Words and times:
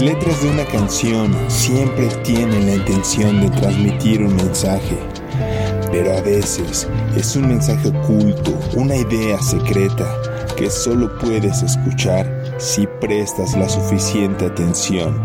Las 0.00 0.14
letras 0.14 0.42
de 0.42 0.48
una 0.48 0.64
canción 0.64 1.36
siempre 1.50 2.06
tienen 2.24 2.64
la 2.64 2.76
intención 2.76 3.42
de 3.42 3.50
transmitir 3.50 4.22
un 4.22 4.34
mensaje, 4.34 4.96
pero 5.92 6.16
a 6.16 6.22
veces 6.22 6.88
es 7.14 7.36
un 7.36 7.48
mensaje 7.48 7.88
oculto, 7.88 8.58
una 8.76 8.96
idea 8.96 9.38
secreta 9.42 10.10
que 10.56 10.70
solo 10.70 11.18
puedes 11.18 11.62
escuchar 11.62 12.26
si 12.56 12.86
prestas 12.98 13.54
la 13.58 13.68
suficiente 13.68 14.46
atención 14.46 15.20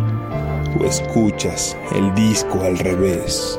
o 0.77 0.83
escuchas 0.83 1.77
el 1.95 2.13
disco 2.13 2.61
al 2.61 2.77
revés. 2.77 3.57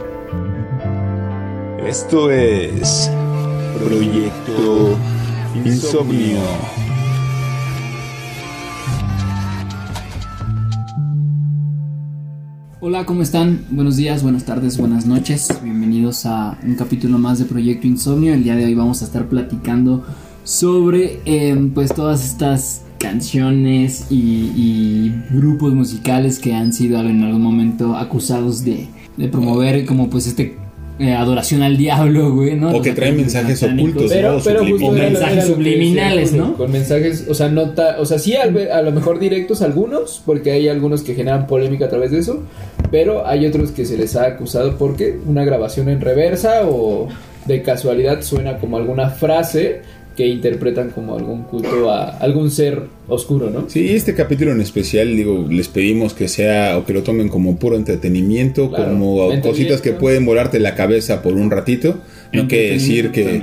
Esto 1.79 2.31
es 2.31 3.11
Proyecto 3.79 4.99
Insomnio. 5.65 6.86
Hola, 12.79 13.07
¿cómo 13.07 13.23
están? 13.23 13.65
Buenos 13.71 13.97
días, 13.97 14.23
buenas 14.23 14.45
tardes, 14.45 14.77
buenas 14.77 15.07
noches. 15.07 15.49
Bienvenidos 15.63 16.27
a 16.27 16.59
un 16.63 16.75
capítulo 16.75 17.17
más 17.17 17.39
de 17.39 17.47
Proyecto 17.47 17.87
Insomnio. 17.87 18.35
El 18.35 18.45
día 18.45 18.55
de 18.55 18.67
hoy 18.67 18.75
vamos 18.75 19.01
a 19.01 19.07
estar 19.07 19.31
platicando 19.31 20.05
sobre 20.45 21.21
eh, 21.25 21.71
pues 21.73 21.95
todas 21.95 22.23
estas 22.23 22.83
canciones 22.99 24.09
y, 24.11 24.53
y 24.55 25.25
grupos 25.31 25.73
musicales 25.73 26.39
que 26.39 26.55
han 26.55 26.75
sido 26.75 27.01
en 27.01 27.23
algún 27.23 27.41
momento 27.41 27.97
acusados 27.97 28.63
de, 28.63 28.89
de 29.17 29.29
promover 29.29 29.87
como 29.87 30.11
pues 30.11 30.27
este 30.27 30.59
eh, 30.99 31.13
adoración 31.13 31.63
al 31.63 31.77
diablo, 31.77 32.35
güey, 32.35 32.55
¿no? 32.57 32.71
O 32.71 32.81
que 32.83 32.93
traen 32.93 33.15
ataques 33.15 33.35
mensajes 33.35 33.59
satánicos. 33.61 33.91
ocultos, 33.91 34.13
Pero, 34.13 34.33
¿no? 34.33 34.39
pero 34.43 34.61
justo 34.61 34.87
Subliminales. 34.87 34.97
era 34.97 35.11
lo- 35.11 35.27
Mensajes 35.29 35.47
subliminales, 35.55 36.31
decía, 36.33 36.45
¿no? 36.47 36.55
Con 36.55 36.73
mensajes, 36.73 37.27
o 37.29 37.35
sea, 37.35 37.49
no 37.49 37.71
ta- 37.71 37.97
o 38.01 38.07
sea, 38.07 38.19
sí 38.19 38.35
al 38.35 38.53
ve- 38.55 38.73
a 38.73 38.81
lo 38.83 38.93
mejor 38.93 39.19
directos 39.19 39.61
algunos, 39.63 40.23
porque 40.25 40.53
hay 40.53 40.69
algunos 40.69 41.03
que 41.03 41.15
generan 41.15 41.47
polémica 41.47 41.85
a 41.85 41.89
través 41.91 42.11
de 42.13 42.21
eso, 42.21 42.43
pero 42.91 43.27
hay 43.27 43.45
otros 43.47 43.73
que 43.73 43.85
se 43.85 43.97
les 43.99 44.17
ha 44.17 44.25
acusado 44.27 44.77
porque 44.79 45.19
una 45.27 45.45
grabación 45.45 45.89
en 45.89 46.01
reversa 46.01 46.63
o 46.67 47.09
de 47.45 47.63
casualidad 47.63 48.23
suena 48.23 48.59
como 48.59 48.77
alguna 48.77 49.11
frase 49.11 49.83
que 50.17 50.27
interpretan 50.27 50.91
como 50.91 51.15
algún 51.17 51.43
culto 51.43 51.91
a 51.91 52.09
algún 52.09 52.51
ser 52.51 52.83
oscuro, 53.07 53.51
¿no? 53.51 53.69
Sí, 53.69 53.91
este 53.91 54.15
capítulo 54.15 54.53
en 54.53 54.61
especial, 54.63 55.15
digo, 55.15 55.47
les 55.51 55.69
pedimos 55.69 56.15
que 56.15 56.27
sea 56.29 56.79
o 56.79 56.87
que 56.87 56.95
lo 56.95 57.03
tomen 57.03 57.29
como 57.29 57.57
puro 57.59 57.77
entretenimiento, 57.77 58.71
Claro, 58.71 58.93
como 58.93 59.11
entretenimiento. 59.33 59.49
cositas 59.51 59.81
que 59.83 59.93
pueden 59.93 60.25
volarte 60.25 60.59
la 60.59 60.75
cabeza 60.75 61.21
por 61.23 61.35
un 61.35 61.51
ratito. 61.51 61.99
No 62.33 62.49
quiere 62.49 62.71
decir 62.73 63.11
que, 63.13 63.43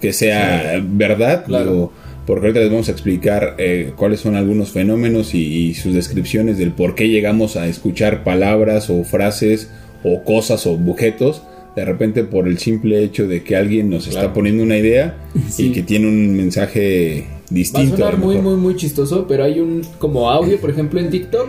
que 0.00 0.12
sea 0.12 0.80
verdad, 0.86 1.44
Claro. 1.46 1.64
digo, 1.70 1.92
porque 2.26 2.46
ahorita 2.48 2.60
les 2.60 2.70
vamos 2.70 2.88
a 2.88 2.92
explicar 2.92 3.54
eh, 3.58 3.92
cuáles 3.96 4.20
son 4.20 4.36
algunos 4.36 4.70
fenómenos 4.72 5.34
y, 5.34 5.38
y 5.70 5.74
sus 5.74 5.94
descripciones 5.94 6.58
del 6.58 6.72
por 6.72 6.94
qué 6.94 7.08
llegamos 7.08 7.56
a 7.56 7.66
escuchar 7.66 8.22
palabras 8.24 8.90
o 8.90 9.02
frases 9.04 9.70
o 10.04 10.22
cosas 10.22 10.66
o 10.66 10.72
objetos. 10.72 11.42
De 11.76 11.84
repente 11.84 12.24
por 12.24 12.48
el 12.48 12.58
simple 12.58 13.02
hecho 13.02 13.28
de 13.28 13.42
que 13.42 13.56
alguien 13.56 13.90
nos 13.90 14.06
está 14.08 14.32
poniendo 14.32 14.62
una 14.62 14.76
idea 14.76 15.16
Sí. 15.48 15.66
y 15.68 15.72
que 15.72 15.82
tiene 15.82 16.08
un 16.08 16.34
mensaje 16.36 17.26
Va 17.28 17.36
a 17.36 17.54
distinto. 17.54 17.96
sonar 17.96 18.14
a 18.14 18.16
lo 18.18 18.24
muy, 18.24 18.36
muy, 18.38 18.56
muy 18.56 18.76
chistoso, 18.76 19.26
pero 19.28 19.44
hay 19.44 19.60
un 19.60 19.82
como 19.98 20.30
audio, 20.30 20.58
por 20.60 20.70
ejemplo, 20.70 21.00
en 21.00 21.10
TikTok 21.10 21.48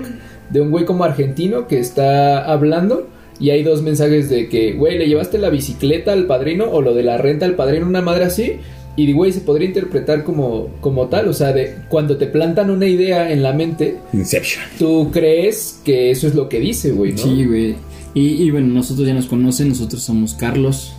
de 0.50 0.62
un 0.62 0.70
güey 0.72 0.86
como 0.86 1.04
argentino 1.04 1.68
que 1.68 1.80
está 1.80 2.44
hablando 2.52 3.08
y 3.40 3.50
hay 3.50 3.64
dos 3.64 3.82
mensajes 3.82 4.30
de 4.30 4.50
que, 4.50 4.74
güey, 4.74 4.98
le 4.98 5.08
llevaste 5.08 5.38
la 5.40 5.50
bicicleta 5.50 6.14
al 6.14 6.28
padrino 6.28 6.66
o 6.70 6.82
lo 6.82 6.94
de 6.94 7.04
la 7.04 7.18
renta 7.18 7.46
al 7.46 7.56
padrino, 7.56 7.88
una 7.88 8.02
madre 8.02 8.26
así. 8.26 8.54
Y, 8.98 9.14
güey, 9.14 9.32
se 9.32 9.40
podría 9.40 9.68
interpretar 9.70 10.24
como, 10.26 10.68
como 10.82 11.08
tal, 11.08 11.30
o 11.30 11.34
sea, 11.34 11.54
de 11.54 11.76
cuando 11.88 12.18
te 12.18 12.28
plantan 12.28 12.70
una 12.70 12.86
idea 12.88 13.32
en 13.32 13.42
la 13.42 13.54
mente, 13.54 13.96
Inception. 14.12 14.64
tú 14.78 15.10
crees 15.12 15.80
que 15.86 16.12
eso 16.12 16.28
es 16.28 16.36
lo 16.36 16.50
que 16.50 16.60
dice, 16.60 16.92
güey, 16.92 17.14
¿no? 17.14 17.18
Sí, 17.18 17.46
güey. 17.46 17.76
Y, 18.14 18.44
y 18.44 18.52
bueno, 18.52 18.68
nosotros 18.68 19.08
ya 19.08 19.14
nos 19.14 19.26
conocen, 19.28 19.70
nosotros 19.70 20.02
somos 20.02 20.34
Carlos 20.34 20.94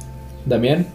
Damián. 0.46 0.86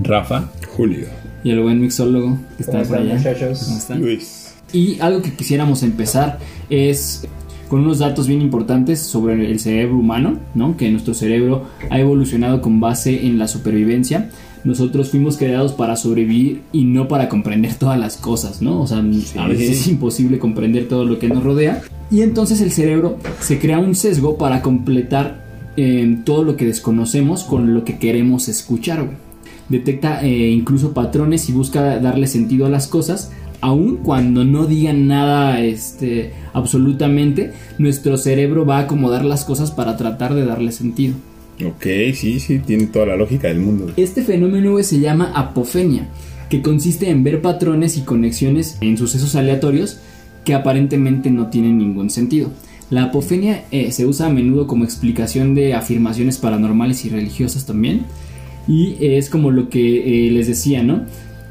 Rafa. 0.00 0.50
Julio. 0.76 1.06
y 1.44 1.50
el 1.50 1.60
buen 1.60 1.80
mixólogo 1.80 2.38
que 2.56 2.64
está 2.64 2.78
¿Cómo 2.82 2.84
por 2.88 2.98
allá. 2.98 3.36
¿Cómo 3.38 3.78
están? 3.78 4.00
Luis. 4.00 4.54
Y 4.72 4.98
algo 5.00 5.22
que 5.22 5.32
quisiéramos 5.32 5.82
empezar 5.82 6.38
es 6.68 7.26
con 7.68 7.80
unos 7.80 8.00
datos 8.00 8.26
bien 8.26 8.40
importantes 8.40 9.00
sobre 9.00 9.50
el 9.50 9.60
cerebro 9.60 9.96
humano, 9.96 10.38
¿no? 10.54 10.76
Que 10.76 10.90
nuestro 10.90 11.14
cerebro 11.14 11.66
ha 11.90 11.98
evolucionado 11.98 12.60
con 12.60 12.80
base 12.80 13.26
en 13.26 13.38
la 13.38 13.46
supervivencia. 13.46 14.30
Nosotros 14.64 15.10
fuimos 15.10 15.36
creados 15.36 15.72
para 15.72 15.96
sobrevivir 15.96 16.62
y 16.72 16.84
no 16.84 17.06
para 17.06 17.28
comprender 17.28 17.74
todas 17.74 17.98
las 17.98 18.16
cosas, 18.16 18.62
¿no? 18.62 18.80
O 18.80 18.86
sea, 18.86 18.98
a 18.98 19.48
veces 19.48 19.80
es 19.80 19.88
imposible 19.88 20.38
comprender 20.38 20.88
todo 20.88 21.04
lo 21.04 21.18
que 21.18 21.28
nos 21.28 21.44
rodea. 21.44 21.82
Y 22.10 22.22
entonces 22.22 22.60
el 22.60 22.72
cerebro 22.72 23.18
se 23.40 23.58
crea 23.58 23.78
un 23.78 23.94
sesgo 23.94 24.38
para 24.38 24.62
completar 24.62 25.43
eh, 25.76 26.18
todo 26.24 26.44
lo 26.44 26.56
que 26.56 26.66
desconocemos 26.66 27.44
con 27.44 27.74
lo 27.74 27.84
que 27.84 27.98
queremos 27.98 28.48
escuchar, 28.48 29.04
güey 29.04 29.24
detecta 29.68 30.24
eh, 30.24 30.50
incluso 30.50 30.92
patrones 30.92 31.48
y 31.48 31.52
busca 31.52 31.98
darle 31.98 32.26
sentido 32.26 32.66
a 32.66 32.70
las 32.70 32.86
cosas, 32.86 33.32
aun 33.60 33.98
cuando 33.98 34.44
no 34.44 34.66
digan 34.66 35.06
nada 35.06 35.60
este, 35.60 36.32
absolutamente, 36.52 37.52
nuestro 37.78 38.16
cerebro 38.16 38.66
va 38.66 38.78
a 38.78 38.82
acomodar 38.82 39.24
las 39.24 39.44
cosas 39.44 39.70
para 39.70 39.96
tratar 39.96 40.34
de 40.34 40.44
darle 40.44 40.72
sentido. 40.72 41.14
Ok, 41.64 41.86
sí, 42.14 42.40
sí, 42.40 42.58
tiene 42.58 42.86
toda 42.86 43.06
la 43.06 43.16
lógica 43.16 43.48
del 43.48 43.60
mundo. 43.60 43.90
Este 43.96 44.22
fenómeno 44.22 44.72
güey, 44.72 44.84
se 44.84 44.98
llama 44.98 45.32
apofenia, 45.34 46.08
que 46.50 46.62
consiste 46.62 47.08
en 47.08 47.22
ver 47.24 47.40
patrones 47.40 47.96
y 47.96 48.02
conexiones 48.02 48.76
en 48.80 48.98
sucesos 48.98 49.34
aleatorios 49.34 49.98
que 50.44 50.52
aparentemente 50.52 51.30
no 51.30 51.48
tienen 51.48 51.78
ningún 51.78 52.10
sentido. 52.10 52.50
La 52.90 53.04
apofenia 53.04 53.64
eh, 53.70 53.92
se 53.92 54.06
usa 54.06 54.26
a 54.26 54.30
menudo 54.30 54.66
como 54.66 54.84
explicación 54.84 55.54
de 55.54 55.74
afirmaciones 55.74 56.38
paranormales 56.38 57.04
y 57.04 57.08
religiosas 57.08 57.66
también. 57.66 58.02
Y 58.68 58.96
es 59.00 59.28
como 59.30 59.50
lo 59.50 59.68
que 59.68 60.28
eh, 60.28 60.30
les 60.30 60.46
decía, 60.46 60.82
¿no? 60.82 61.02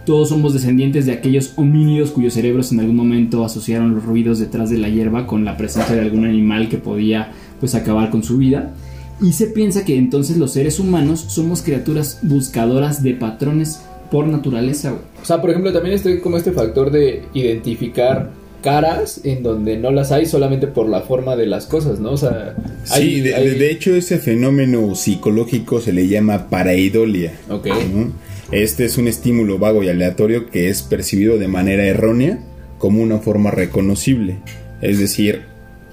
Todos 0.06 0.30
somos 0.30 0.54
descendientes 0.54 1.06
de 1.06 1.14
aquellos 1.14 1.54
homínidos 1.56 2.12
cuyos 2.12 2.34
cerebros 2.34 2.72
en 2.72 2.82
algún 2.82 2.96
momento 2.96 3.46
asociaron 3.46 3.96
los 3.96 4.04
ruidos 4.04 4.40
detrás 4.40 4.70
de 4.70 4.78
la 4.78 4.90
hierba 4.90 5.28
con 5.28 5.46
la 5.46 5.56
presencia 5.56 5.96
de 5.96 6.02
algún 6.02 6.26
animal 6.26 6.68
que 6.70 6.78
podía 6.78 7.32
pues 7.60 7.74
acabar 7.76 8.10
con 8.10 8.24
su 8.24 8.38
vida. 8.38 8.74
Y 9.22 9.34
se 9.34 9.48
piensa 9.48 9.86
que 9.86 9.98
entonces 9.98 10.38
los 10.38 10.52
seres 10.52 10.80
humanos 10.80 11.24
somos 11.28 11.62
criaturas 11.62 12.20
buscadoras 12.24 13.02
de 13.02 13.14
patrones 13.14 13.82
por 14.12 14.28
naturaleza. 14.28 14.94
O 15.22 15.26
sea, 15.26 15.40
por 15.40 15.52
ejemplo, 15.52 15.72
también 15.72 15.96
estoy 15.96 16.20
como 16.20 16.38
este 16.38 16.52
factor 16.52 16.92
de 16.92 17.24
identificar 17.34 18.32
caras 18.64 19.22
en 19.24 19.44
donde 19.44 19.78
no 19.78 19.92
las 19.92 20.12
hay 20.12 20.26
solamente 20.26 20.66
por 20.66 20.90
la 20.90 21.02
forma 21.02 21.36
de 21.36 21.46
las 21.46 21.68
cosas, 21.68 22.00
¿no? 22.00 22.12
O 22.14 22.18
sea, 22.18 22.56
hay- 22.90 23.04
Sí, 23.16 23.22
de, 23.22 23.36
hay- 23.36 23.50
de- 23.50 23.56
de 23.56 23.72
hecho 23.72 23.96
ese 23.96 24.18
fenómeno 24.18 24.96
psicológico 24.96 25.80
se 25.82 25.94
le 25.94 26.08
llama 26.08 26.50
pareidolia. 26.50 27.34
Ok. 27.50 27.68
¿no? 27.68 28.12
Este 28.52 28.86
es 28.86 28.98
un 28.98 29.08
estímulo 29.08 29.60
vago 29.60 29.84
y 29.84 29.90
aleatorio 29.90 30.50
que 30.50 30.70
es 30.70 30.82
percibido 30.82 31.38
de 31.38 31.48
manera 31.48 31.86
errónea 31.86 32.40
como 32.80 33.02
una 33.04 33.20
forma 33.20 33.52
reconocible. 33.52 34.38
Es 34.82 35.00
decir, 35.00 35.42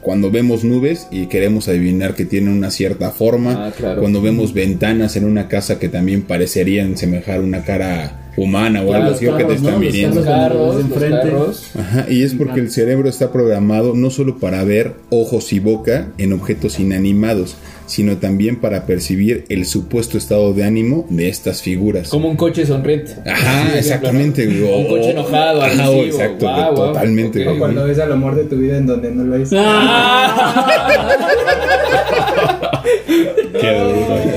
cuando 0.00 0.30
vemos 0.30 0.64
nubes 0.64 1.06
y 1.10 1.26
queremos 1.26 1.68
adivinar 1.68 2.14
que 2.14 2.24
tienen 2.24 2.52
una 2.54 2.70
cierta 2.70 3.10
forma, 3.10 3.66
Ah, 3.66 3.72
claro. 3.76 4.00
cuando 4.00 4.22
vemos 4.22 4.54
ventanas 4.54 5.16
en 5.16 5.24
una 5.24 5.46
casa 5.48 5.78
que 5.78 5.88
también 5.88 6.22
parecerían 6.22 6.96
semejar 6.96 7.40
una 7.40 7.64
cara 7.64 8.19
humana 8.36 8.82
o 8.82 8.86
Claro, 8.88 9.04
algo 9.04 9.14
así 9.16 9.26
o 9.26 9.36
que 9.36 9.44
te 9.44 9.56
carros, 9.56 9.62
¿no? 9.62 9.82
están 9.82 10.14
Los 10.14 10.24
carros, 10.24 10.76
los 10.88 10.98
carros. 11.10 11.70
Ajá, 11.78 12.06
y 12.08 12.22
es 12.22 12.34
porque 12.34 12.60
el 12.60 12.70
cerebro 12.70 13.08
está 13.08 13.32
programado 13.32 13.94
no 13.94 14.10
solo 14.10 14.38
para 14.38 14.62
ver 14.64 14.94
ojos 15.10 15.52
y 15.52 15.58
boca 15.60 16.08
en 16.18 16.32
objetos 16.32 16.78
inanimados, 16.80 17.56
sino 17.86 18.18
también 18.18 18.56
para 18.60 18.86
percibir 18.86 19.44
el 19.48 19.66
supuesto 19.66 20.16
estado 20.16 20.52
de 20.54 20.62
ánimo 20.64 21.06
de 21.10 21.28
estas 21.28 21.60
figuras. 21.62 22.08
Como 22.08 22.28
un 22.30 22.36
coche 22.36 22.64
sonriente. 22.64 23.16
Ajá, 23.26 23.76
exactamente, 23.76 24.44
ejemplo. 24.44 24.76
Un 24.78 24.86
coche 24.86 25.10
enojado, 25.10 25.60
Ajá, 25.62 25.72
agresivo. 25.86 26.04
exacto, 26.04 26.46
guau, 26.46 26.74
totalmente, 26.76 27.40
ok. 27.40 27.44
güey. 27.44 27.56
O 27.56 27.58
cuando 27.58 27.84
ves 27.86 27.98
al 27.98 28.12
amor 28.12 28.36
de 28.36 28.44
tu 28.44 28.56
vida 28.56 28.76
en 28.78 28.86
donde 28.86 29.10
no 29.10 29.24
lo 29.24 29.34
es. 29.36 29.50
Qué 33.60 33.72
duro. 33.72 34.29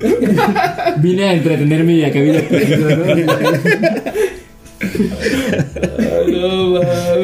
Vine 0.98 1.24
a 1.24 1.34
entretenerme 1.34 1.94
y 1.94 2.04
acabé 2.04 2.32
de 2.32 4.06
No. 6.28 6.80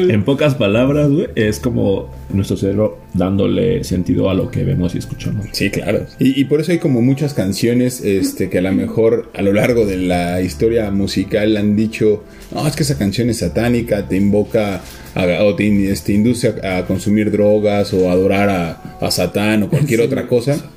En 0.09 0.23
pocas 0.23 0.55
palabras, 0.55 1.09
güey, 1.11 1.27
es 1.35 1.59
como 1.59 2.09
nuestro 2.33 2.57
cerebro 2.57 2.99
dándole 3.13 3.83
sentido 3.83 4.29
a 4.29 4.33
lo 4.33 4.49
que 4.49 4.63
vemos 4.63 4.95
y 4.95 4.97
escuchamos. 4.97 5.45
Sí, 5.51 5.69
claro. 5.69 6.05
Y, 6.19 6.39
y 6.39 6.45
por 6.45 6.61
eso 6.61 6.71
hay 6.71 6.79
como 6.79 7.01
muchas 7.01 7.33
canciones 7.33 8.01
este, 8.01 8.49
que 8.49 8.57
a 8.57 8.61
lo 8.61 8.71
mejor 8.71 9.29
a 9.35 9.41
lo 9.41 9.53
largo 9.53 9.85
de 9.85 9.97
la 9.97 10.41
historia 10.41 10.89
musical 10.91 11.55
han 11.57 11.75
dicho, 11.75 12.23
no, 12.53 12.67
es 12.67 12.75
que 12.75 12.83
esa 12.83 12.97
canción 12.97 13.29
es 13.29 13.37
satánica, 13.39 14.07
te 14.07 14.15
invoca 14.17 14.81
a- 15.15 15.43
o 15.43 15.55
te 15.55 15.91
este, 15.91 16.13
induce 16.13 16.53
a, 16.63 16.77
a 16.79 16.85
consumir 16.85 17.31
drogas 17.31 17.93
o 17.93 18.09
a 18.09 18.13
adorar 18.13 18.49
a, 18.49 18.97
a 18.99 19.11
Satán 19.11 19.63
o 19.63 19.69
cualquier 19.69 20.01
otra 20.01 20.27
cosa. 20.27 20.71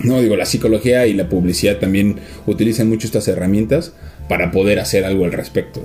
No, 0.00 0.20
digo, 0.20 0.36
la 0.36 0.46
psicología 0.46 1.06
y 1.06 1.14
la 1.14 1.28
publicidad 1.28 1.78
también 1.78 2.16
utilizan 2.46 2.88
mucho 2.88 3.06
estas 3.06 3.26
herramientas 3.28 3.92
para 4.28 4.50
poder 4.50 4.78
hacer 4.78 5.04
algo 5.04 5.24
al 5.24 5.32
respecto. 5.32 5.84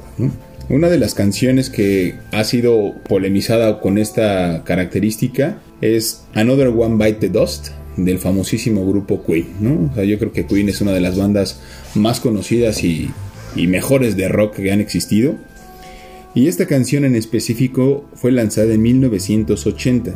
Una 0.69 0.89
de 0.89 0.99
las 0.99 1.13
canciones 1.13 1.69
que 1.69 2.15
ha 2.31 2.43
sido 2.43 2.95
polemizada 3.07 3.81
con 3.81 3.97
esta 3.97 4.63
característica 4.63 5.59
es 5.81 6.23
Another 6.33 6.67
One 6.67 7.03
Bite 7.03 7.27
the 7.27 7.29
Dust 7.29 7.69
del 7.97 8.19
famosísimo 8.19 8.87
grupo 8.87 9.23
Queen. 9.25 9.89
O 9.91 9.95
sea, 9.95 10.03
yo 10.03 10.17
creo 10.19 10.31
que 10.31 10.45
Queen 10.45 10.69
es 10.69 10.81
una 10.81 10.93
de 10.93 11.01
las 11.01 11.17
bandas 11.17 11.59
más 11.95 12.19
conocidas 12.19 12.83
y, 12.83 13.09
y 13.55 13.67
mejores 13.67 14.15
de 14.15 14.27
rock 14.29 14.55
que 14.55 14.71
han 14.71 14.79
existido. 14.79 15.35
Y 16.35 16.47
esta 16.47 16.65
canción 16.65 17.05
en 17.05 17.15
específico 17.15 18.09
fue 18.15 18.31
lanzada 18.31 18.73
en 18.73 18.81
1980. 18.81 20.13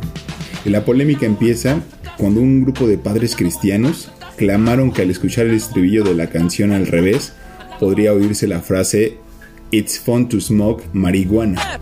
Y 0.64 0.70
la 0.70 0.84
polémica 0.84 1.26
empieza 1.26 1.82
cuando 2.18 2.40
un 2.40 2.62
grupo 2.62 2.86
de 2.88 2.98
padres 2.98 3.36
cristianos 3.36 4.10
clamaron 4.36 4.92
que 4.92 5.02
al 5.02 5.10
escuchar 5.10 5.46
el 5.46 5.54
estribillo 5.54 6.02
de 6.02 6.14
la 6.14 6.28
canción 6.28 6.72
al 6.72 6.86
revés 6.86 7.32
podría 7.78 8.12
oírse 8.12 8.46
la 8.46 8.60
frase 8.60 9.16
It's 9.70 9.98
fun 9.98 10.28
to 10.28 10.40
smoke 10.40 10.82
marihuana. 10.92 11.78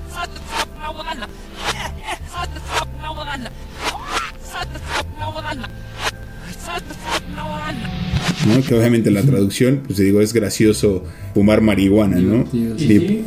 ¿no? 8.47 8.63
Que 8.63 8.75
obviamente 8.75 9.11
la 9.11 9.23
traducción, 9.23 9.83
pues 9.87 9.99
digo, 9.99 10.21
es 10.21 10.33
gracioso 10.33 11.05
fumar 11.37 11.61
marihuana, 11.61 12.17
¿no? 12.17 12.49
Y 12.51 12.57
Y, 12.57 12.79
sí, 12.79 13.25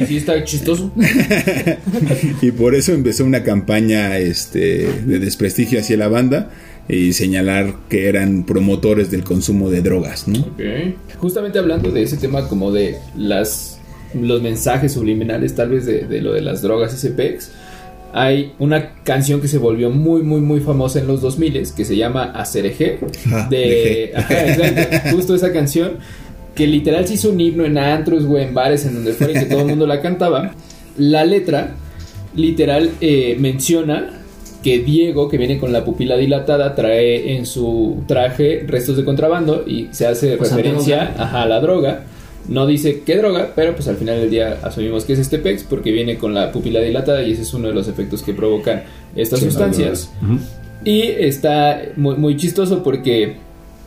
y 0.00 0.04
sí 0.04 0.16
está 0.18 0.44
chistoso. 0.44 0.92
y 2.42 2.50
por 2.50 2.74
eso 2.74 2.92
empezó 2.92 3.24
una 3.24 3.42
campaña 3.42 4.18
este, 4.18 4.86
de 5.06 5.18
desprestigio 5.18 5.80
hacia 5.80 5.96
la 5.96 6.08
banda 6.08 6.50
y 6.90 7.14
señalar 7.14 7.74
que 7.88 8.10
eran 8.10 8.44
promotores 8.44 9.10
del 9.10 9.24
consumo 9.24 9.70
de 9.70 9.80
drogas, 9.80 10.28
¿no? 10.28 10.44
Justamente 11.16 11.58
hablando 11.58 11.90
de 11.90 12.02
ese 12.02 12.18
tema 12.18 12.48
como 12.48 12.70
de 12.70 12.98
las 13.16 13.78
los 14.12 14.42
mensajes 14.42 14.92
subliminales 14.92 15.54
tal 15.54 15.70
vez 15.70 15.86
de, 15.86 16.06
de 16.06 16.20
lo 16.20 16.34
de 16.34 16.42
las 16.42 16.60
drogas 16.60 16.92
y 17.02 17.08
CPEX, 17.08 17.50
hay 18.12 18.52
una 18.58 18.96
canción 19.04 19.40
que 19.40 19.48
se 19.48 19.56
volvió 19.56 19.88
muy 19.88 20.20
muy 20.20 20.42
muy 20.42 20.60
famosa 20.60 20.98
en 20.98 21.06
los 21.06 21.22
2000 21.22 21.72
que 21.74 21.86
se 21.86 21.96
llama 21.96 22.24
Acereje 22.24 22.98
Ah, 23.32 23.46
de 23.48 23.56
de 23.58 24.12
Ajá, 24.14 24.48
exacto, 24.48 25.10
justo 25.12 25.34
esa 25.34 25.50
canción 25.50 25.92
que 26.54 26.66
literal 26.66 27.06
se 27.06 27.14
hizo 27.14 27.30
un 27.30 27.40
himno 27.40 27.64
en 27.64 27.78
antros, 27.78 28.26
güey, 28.26 28.44
en 28.44 28.54
bares, 28.54 28.84
en 28.84 28.94
donde 28.94 29.12
fuera 29.12 29.32
y 29.32 29.44
que 29.44 29.50
todo 29.50 29.60
el 29.60 29.66
mundo 29.66 29.86
la 29.86 30.00
cantaba. 30.00 30.52
La 30.98 31.24
letra 31.24 31.74
literal 32.34 32.90
eh, 33.00 33.36
menciona 33.38 34.18
que 34.62 34.78
Diego, 34.78 35.28
que 35.28 35.38
viene 35.38 35.58
con 35.58 35.72
la 35.72 35.84
pupila 35.84 36.16
dilatada, 36.16 36.74
trae 36.74 37.36
en 37.36 37.46
su 37.46 38.04
traje 38.06 38.64
restos 38.66 38.96
de 38.96 39.04
contrabando 39.04 39.64
y 39.66 39.88
se 39.90 40.06
hace 40.06 40.36
referencia 40.36 41.14
ajá, 41.18 41.42
a 41.42 41.46
la 41.46 41.60
droga. 41.60 42.04
No 42.48 42.66
dice 42.66 43.02
qué 43.06 43.16
droga, 43.16 43.52
pero 43.54 43.74
pues 43.74 43.88
al 43.88 43.96
final 43.96 44.20
del 44.20 44.30
día 44.30 44.58
asumimos 44.62 45.04
que 45.04 45.12
es 45.14 45.18
este 45.20 45.38
PEX 45.38 45.64
porque 45.64 45.92
viene 45.92 46.16
con 46.16 46.34
la 46.34 46.52
pupila 46.52 46.80
dilatada 46.80 47.22
y 47.22 47.32
ese 47.32 47.42
es 47.42 47.54
uno 47.54 47.68
de 47.68 47.74
los 47.74 47.88
efectos 47.88 48.22
que 48.22 48.34
provocan 48.34 48.82
estas 49.14 49.40
Sí, 49.40 49.46
sustancias. 49.46 50.10
Y 50.84 51.02
está 51.02 51.80
muy, 51.96 52.16
muy 52.16 52.36
chistoso 52.36 52.82
porque 52.82 53.36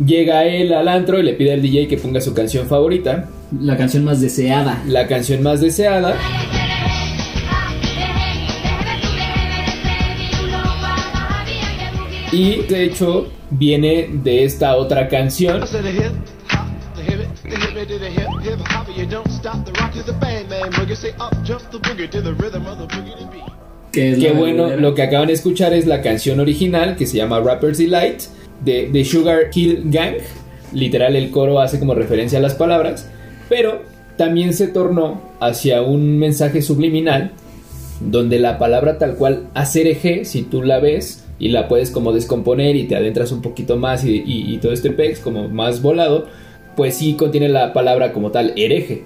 llega 0.03 0.45
él 0.45 0.73
al 0.73 0.87
antro 0.87 1.19
y 1.19 1.23
le 1.23 1.33
pide 1.33 1.53
al 1.53 1.61
DJ 1.61 1.87
que 1.87 1.97
ponga 1.97 2.21
su 2.21 2.33
canción 2.33 2.67
favorita, 2.67 3.29
La 3.61 3.77
canción 3.77 4.03
más 4.03 4.21
deseada. 4.21 4.83
la 4.87 5.07
canción 5.07 5.43
más 5.43 5.61
deseada. 5.61 6.15
Y 12.31 12.63
de 12.63 12.83
hecho 12.83 13.27
viene 13.49 14.09
de 14.11 14.43
esta 14.43 14.75
otra 14.75 15.07
canción. 15.07 15.61
La 23.93 24.33
bueno, 24.33 24.75
lo 24.75 24.93
que 24.93 25.03
acaban 25.03 25.27
de 25.27 25.33
escuchar 25.33 25.73
es 25.73 25.85
la 25.85 26.01
canción 26.01 26.41
original 26.41 26.97
que 26.97 27.05
se 27.05 27.15
llama 27.17 27.39
Rapper's 27.39 27.77
Delight 27.77 28.23
de, 28.65 28.89
de 28.89 29.05
Sugar 29.05 29.49
Kill 29.51 29.83
Gang. 29.85 30.15
Literal, 30.73 31.15
el 31.15 31.29
coro 31.31 31.59
hace 31.61 31.79
como 31.79 31.93
referencia 31.95 32.39
a 32.39 32.41
las 32.41 32.55
palabras, 32.55 33.09
pero 33.47 33.81
también 34.17 34.53
se 34.53 34.67
tornó 34.67 35.21
hacia 35.39 35.81
un 35.81 36.17
mensaje 36.17 36.61
subliminal 36.61 37.31
donde 38.01 38.39
la 38.39 38.57
palabra 38.57 38.97
tal 38.97 39.15
cual 39.15 39.47
hacer 39.53 39.87
eje, 39.87 40.25
si 40.25 40.41
tú 40.41 40.63
la 40.63 40.79
ves 40.79 41.23
y 41.39 41.49
la 41.49 41.67
puedes 41.67 41.91
como 41.91 42.11
descomponer 42.13 42.75
y 42.75 42.85
te 42.85 42.95
adentras 42.95 43.31
un 43.31 43.41
poquito 43.41 43.77
más 43.77 44.03
y, 44.03 44.11
y- 44.25 44.53
y 44.53 44.57
todo 44.57 44.73
este 44.73 44.89
pex 44.89 45.19
como 45.19 45.47
más 45.49 45.81
volado, 45.81 46.27
pues 46.75 46.95
sí 46.95 47.13
contiene 47.13 47.47
la 47.49 47.71
palabra 47.71 48.11
como 48.11 48.31
tal 48.31 48.53
hereje. 48.57 49.03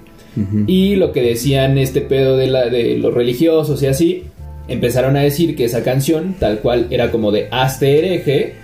Y 0.68 0.94
lo 0.94 1.10
que 1.12 1.22
decían 1.22 1.76
este 1.76 2.00
pedo 2.02 2.36
de, 2.36 2.46
la, 2.46 2.66
de 2.66 2.96
los 2.98 3.12
religiosos 3.12 3.82
y 3.82 3.86
así, 3.86 4.22
empezaron 4.68 5.16
a 5.16 5.22
decir 5.22 5.56
que 5.56 5.64
esa 5.64 5.82
canción 5.82 6.34
tal 6.38 6.60
cual 6.60 6.86
era 6.90 7.10
como 7.10 7.32
de 7.32 7.48
hazte 7.50 7.98
hereje. 7.98 8.54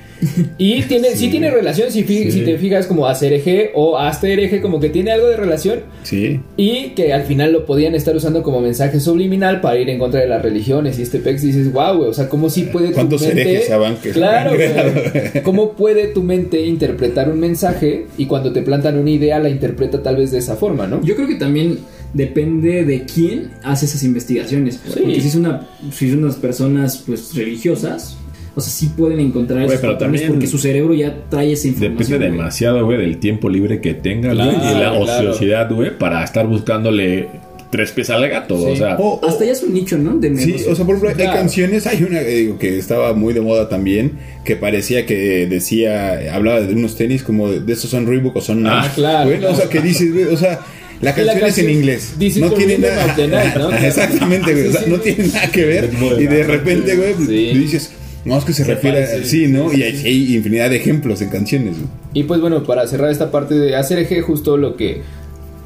Y 0.59 0.83
tiene, 0.83 1.11
sí. 1.15 1.29
tiene 1.29 1.51
relación, 1.51 1.91
si, 1.91 2.03
si 2.05 2.41
te 2.41 2.59
fijas 2.59 2.87
como 2.87 3.07
hacer 3.07 3.27
hereje 3.27 3.71
o 3.75 3.99
hazte 3.99 4.33
hereje, 4.33 4.61
como 4.61 4.81
que 4.81 4.89
tiene 4.89 5.13
algo 5.13 5.29
de 5.29 5.37
relación. 5.37 5.81
Sí. 6.03 6.41
Y 6.57 6.91
que 6.91 7.13
al 7.13 7.25
final 7.25 7.53
lo 7.53 7.67
podían 7.67 7.95
estar 7.95 8.15
usando 8.17 8.43
como 8.43 8.61
mensaje 8.61 9.01
subliminal 9.01 9.61
para 9.61 9.79
ir 9.79 9.89
en 9.91 9.99
contra 9.99 10.21
de 10.21 10.29
las 10.29 10.43
religiones. 10.43 10.99
Y 10.99 11.03
este 11.03 11.19
pex 11.19 11.43
dices, 11.43 11.73
wow, 11.73 11.97
güey, 11.97 12.11
o 12.11 12.15
sea, 12.15 12.29
¿cómo 12.29 12.51
sí 12.51 12.63
puede 12.65 12.89
tu 12.89 12.95
¿Cuántos 12.95 13.23
mente... 13.23 13.43
herejes 13.43 13.67
se 14.03 14.11
Claro, 14.13 14.53
güey. 14.55 15.43
¿Cómo 15.43 15.73
puede 15.73 16.09
tu 16.09 16.23
mente 16.23 16.65
interpretar 16.65 17.29
un 17.29 17.41
mensaje 17.41 18.07
y 18.17 18.27
cuando 18.27 18.53
te 18.53 18.63
plantan 18.63 18.99
una 18.99 19.11
idea 19.11 19.39
la 19.39 19.49
interpreta 19.49 20.03
tal 20.03 20.17
vez 20.17 20.31
de 20.31 20.39
esa 20.39 20.57
forma, 20.57 20.87
¿no? 20.87 21.03
Yo 21.03 21.15
creo 21.17 21.29
que 21.29 21.37
también 21.37 21.79
depende 22.13 22.85
de 22.85 23.05
quién 23.05 23.51
hace 23.63 23.87
esas 23.87 24.03
investigaciones. 24.03 24.81
Sí. 24.85 25.01
Porque 25.01 25.21
si 25.21 25.29
es 25.29 25.35
una, 25.35 25.69
si 25.93 26.11
son 26.11 26.25
unas 26.25 26.37
personas 26.37 27.03
pues 27.07 27.35
religiosas, 27.35 28.17
o 28.57 28.61
sea, 28.61 28.73
sí 28.73 28.91
pueden 28.97 29.21
encontrar 29.21 29.63
esos 29.65 29.77
pero 29.81 29.93
patrones 29.93 30.23
también 30.23 30.33
porque 30.33 30.47
su 30.49 30.59
cerebro 30.59 30.95
ya 30.95 31.15
trae 31.29 31.53
esa 31.53 31.69
información. 31.69 31.99
Depende 32.09 32.19
güey. 32.27 32.39
demasiado, 32.39 32.85
güey, 32.85 32.99
del 32.99 33.19
tiempo 33.19 33.49
libre 33.49 33.81
que 33.81 33.95
tenga 33.95 34.33
güey, 34.35 34.49
Claro, 34.49 34.59
y 34.59 34.75
la 34.81 34.91
claro. 35.05 35.31
ociosidad, 35.31 35.71
güey, 35.71 35.97
para 35.97 36.25
estar 36.25 36.47
buscándole 36.47 37.29
tres 37.71 37.93
pies 37.93 38.09
al 38.11 38.27
gato. 38.29 38.55
O 38.55 38.75
sea, 38.77 38.97
O- 38.97 39.21
o- 39.21 39.27
Hasta 39.29 39.45
ya 39.45 39.53
es 39.53 39.63
un 39.63 39.75
nicho, 39.75 39.99
¿no? 39.99 40.17
De 40.17 40.35
Sí, 40.39 40.55
o 40.69 40.75
sea, 40.75 40.85
por 40.87 40.97
ejemplo, 40.97 41.23
hay 41.23 41.31
canciones, 41.37 41.87
hay 41.87 42.03
una 42.05 42.21
eh, 42.23 42.35
digo, 42.37 42.59
que 42.59 42.79
estaba 42.79 43.13
muy 43.13 43.35
de 43.35 43.41
moda 43.43 43.69
también, 43.69 44.13
que 44.45 44.57
parecía 44.57 45.05
que 45.05 45.47
decía, 45.47 46.33
hablaba 46.35 46.61
de 46.63 46.73
unos 46.75 46.97
tenis 46.97 47.23
como 47.23 47.51
de, 47.51 47.71
esos 47.73 47.91
son 47.91 48.07
Reebok 48.07 48.37
o 48.37 48.41
son 48.41 48.67
Ah, 48.67 48.91
claro. 48.95 49.31
O 49.51 49.55
sea, 49.55 49.69
que 49.69 49.81
dices, 49.81 50.13
güey, 50.13 50.25
o 50.27 50.37
sea, 50.37 50.61
la 51.03 51.13
canción 51.15 51.45
es 51.45 51.59
en 51.59 51.69
inglés. 51.71 52.15
dice 52.19 52.41
No 52.41 52.51
tiene 52.53 52.79
nada. 52.79 53.05
of 53.05 53.17
the 53.17 53.29
Night, 53.29 53.57
¿no? 53.57 53.71
Exactamente, 53.73 54.53
güey. 54.53 54.69
O 54.69 54.73
sea, 54.73 54.81
Sí, 54.81 54.87
sí. 54.87 54.91
no 54.93 54.99
tiene 55.01 55.27
nada 55.27 55.51
que 55.51 55.65
ver. 55.67 55.91
Y 56.21 56.25
de 56.27 56.43
repente, 56.45 56.97
güey, 56.97 57.15
Sí. 57.27 57.59
dices, 57.59 57.91
no, 58.27 58.39
es 58.39 58.45
que 58.45 58.53
se, 58.53 58.65
refiere 58.65 59.05
a. 59.05 59.07
parece, 59.07 59.25
Sí, 59.25 59.47
¿no? 59.47 59.71
sí, 59.71 59.81
Y 59.81 59.83
hay, 59.83 59.97
hay 60.05 60.37
infinidad 60.37 60.71
de 60.71 60.77
ejemplos 60.77 61.23
en 61.23 61.31
canciones. 61.31 61.77
Y 62.13 62.25
pues 62.25 62.41
bueno, 62.41 62.65
para 62.65 62.87
cerrar 62.87 63.11
esta 63.11 63.31
parte 63.31 63.55
de 63.55 63.77
hacer 63.77 63.99
eje, 63.99 64.21
justo 64.21 64.57
lo 64.57 64.77
que 64.77 65.03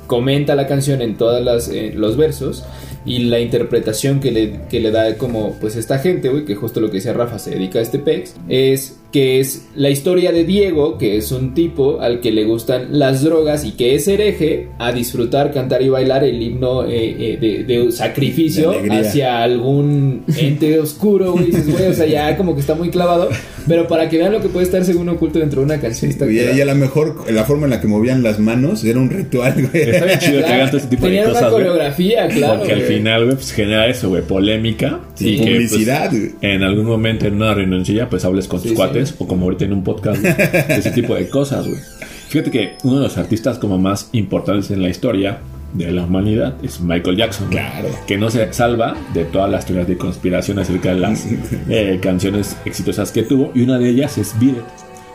comenta 0.06 0.54
la 0.54 0.66
canción 0.66 1.02
en 1.02 1.16
todos 1.16 1.70
los 1.94 2.16
versos, 2.16 2.64
y 3.04 3.20
la 3.20 3.40
interpretación 3.40 4.20
que 4.20 4.30
le, 4.30 4.60
que 4.68 4.80
le 4.80 4.90
da 4.90 5.16
como 5.16 5.54
pues 5.60 5.76
esta 5.76 5.98
gente, 5.98 6.28
güey, 6.28 6.44
que 6.44 6.54
justo 6.54 6.80
lo 6.80 6.88
que 6.90 6.96
decía 6.96 7.12
Rafa 7.12 7.38
se 7.38 7.50
dedica 7.50 7.78
a 7.78 7.82
este 7.82 7.98
pex, 7.98 8.34
es 8.48 9.00
que 9.12 9.40
es 9.40 9.66
la 9.74 9.90
historia 9.90 10.30
de 10.32 10.44
Diego, 10.44 10.96
que 10.96 11.16
es 11.16 11.32
un 11.32 11.54
tipo 11.54 12.00
al 12.00 12.20
que 12.20 12.30
le 12.30 12.44
gustan 12.44 12.98
las 12.98 13.22
drogas 13.22 13.64
y 13.64 13.72
que 13.72 13.94
es 13.94 14.06
hereje 14.06 14.68
a 14.78 14.92
disfrutar, 14.92 15.52
cantar 15.52 15.82
y 15.82 15.88
bailar 15.88 16.22
el 16.24 16.40
himno 16.40 16.84
eh, 16.84 17.16
eh, 17.18 17.38
de, 17.40 17.64
de 17.64 17.90
sacrificio 17.90 18.70
De 18.70 18.92
hacia 18.92 19.42
algún 19.42 20.24
ente 20.36 20.78
oscuro, 20.78 21.32
güey, 21.32 21.46
dices, 21.46 21.70
güey, 21.70 21.86
o 21.88 21.94
sea, 21.94 22.06
ya 22.06 22.36
como 22.36 22.54
que 22.54 22.60
está 22.60 22.74
muy 22.74 22.90
clavado, 22.90 23.28
pero 23.66 23.88
para 23.88 24.08
que 24.08 24.18
vean 24.18 24.32
lo 24.32 24.40
que 24.40 24.48
puede 24.48 24.66
estar 24.66 24.84
según 24.84 25.08
oculto 25.08 25.38
dentro 25.38 25.60
de 25.60 25.66
una 25.66 25.80
canción 25.80 26.10
está 26.10 26.30
Y, 26.30 26.60
a 26.60 26.64
lo 26.64 26.74
mejor 26.74 27.30
la 27.30 27.44
forma 27.44 27.64
en 27.64 27.70
la 27.70 27.80
que 27.80 27.88
movían 27.88 28.22
las 28.22 28.38
manos 28.38 28.84
era 28.84 29.00
un 29.00 29.10
ritual, 29.10 29.54
güey. 29.54 29.90
Está 29.90 30.04
bien 30.04 30.18
chido 30.18 30.44
que 30.44 30.52
hagan 30.52 30.68
todo 30.68 30.76
este 30.78 30.90
tipo 30.90 31.06
de 31.06 31.08
tenían 31.08 31.30
una 31.30 31.34
cosas, 31.34 31.52
güey. 31.52 31.64
coreografía, 31.64 32.28
claro, 32.28 32.58
Porque 32.58 32.72
al 32.72 32.78
güey. 32.80 32.89
Final, 32.96 33.24
güey, 33.24 33.36
pues 33.36 33.52
genera 33.52 33.86
eso, 33.88 34.08
güey, 34.08 34.22
polémica. 34.22 35.00
Sí, 35.14 35.28
y 35.30 35.38
que, 35.38 35.54
pues, 35.56 35.70
publicidad, 35.70 36.10
güey. 36.10 36.30
en 36.40 36.62
algún 36.62 36.86
momento 36.86 37.26
en 37.26 37.34
una 37.34 37.54
reunioncilla, 37.54 38.08
pues 38.08 38.24
hables 38.24 38.48
con 38.48 38.60
tus 38.60 38.70
Sí, 38.70 38.76
cuates, 38.76 39.14
o 39.18 39.26
como 39.26 39.44
ahorita 39.44 39.64
en 39.64 39.72
un 39.72 39.84
podcast, 39.84 40.20
güey, 40.20 40.34
ese 40.68 40.90
tipo 40.90 41.14
de 41.14 41.28
cosas, 41.28 41.66
güey. 41.66 41.78
Fíjate 42.28 42.50
que 42.50 42.74
uno 42.84 42.96
de 42.96 43.02
los 43.02 43.18
artistas 43.18 43.58
como 43.58 43.78
más 43.78 44.08
importantes 44.12 44.70
en 44.70 44.82
la 44.82 44.88
historia 44.88 45.38
de 45.72 45.90
la 45.92 46.04
humanidad 46.04 46.54
es 46.62 46.80
Michael 46.80 47.16
Jackson. 47.16 47.48
Claro. 47.48 47.88
Que 48.06 48.16
no 48.16 48.30
se 48.30 48.52
salva 48.52 48.96
de 49.14 49.24
todas 49.24 49.50
las 49.50 49.66
teorías 49.66 49.88
de 49.88 49.96
conspiración 49.96 50.58
acerca 50.58 50.92
de 50.94 51.00
las 51.00 51.26
eh, 51.68 51.98
canciones 52.00 52.56
exitosas 52.64 53.10
que 53.12 53.22
tuvo. 53.22 53.52
Y 53.54 53.62
una 53.62 53.78
de 53.78 53.88
ellas 53.88 54.16
es 54.18 54.34
Beat 54.40 54.56
It. 54.56 54.62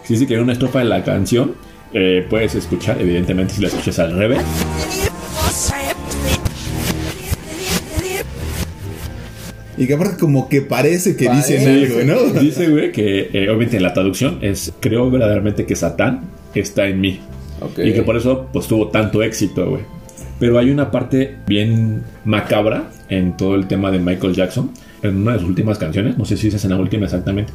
Si 0.03 0.13
dice 0.13 0.27
que 0.27 0.35
en 0.35 0.41
una 0.41 0.53
estrofa 0.53 0.79
de 0.79 0.85
la 0.85 1.03
canción 1.03 1.53
eh, 1.93 2.25
puedes 2.29 2.55
escuchar, 2.55 3.01
evidentemente 3.01 3.53
si 3.53 3.61
la 3.61 3.67
escuchas 3.69 3.99
al 3.99 4.15
revés. 4.17 4.41
Y 9.77 9.87
que 9.87 9.93
aparte 9.93 10.17
como 10.17 10.47
que 10.47 10.61
parece 10.61 11.15
que 11.15 11.29
dicen 11.29 11.63
Parece. 11.63 12.01
algo, 12.01 12.31
¿no? 12.33 12.39
Dice, 12.39 12.69
güey, 12.69 12.91
que 12.91 13.29
eh, 13.33 13.49
obviamente 13.49 13.77
en 13.77 13.83
la 13.83 13.93
traducción 13.93 14.39
es 14.41 14.73
creo 14.79 15.09
verdaderamente 15.09 15.65
que 15.65 15.75
Satán 15.75 16.21
está 16.53 16.87
en 16.87 17.01
mí. 17.01 17.19
Ok. 17.61 17.79
Y 17.79 17.93
que 17.93 18.03
por 18.03 18.15
eso 18.15 18.47
pues 18.51 18.67
tuvo 18.67 18.87
tanto 18.89 19.21
éxito, 19.21 19.69
güey. 19.69 19.83
Pero 20.39 20.57
hay 20.59 20.69
una 20.69 20.91
parte 20.91 21.37
bien 21.47 22.03
macabra 22.25 22.89
en 23.09 23.37
todo 23.37 23.55
el 23.55 23.67
tema 23.67 23.91
de 23.91 23.99
Michael 23.99 24.33
Jackson. 24.33 24.71
En 25.01 25.17
una 25.17 25.33
de 25.33 25.39
sus 25.39 25.49
últimas 25.49 25.77
canciones, 25.77 26.17
no 26.17 26.25
sé 26.25 26.35
si 26.35 26.47
es 26.47 26.63
en 26.63 26.71
la 26.71 26.77
última 26.77 27.05
exactamente, 27.05 27.53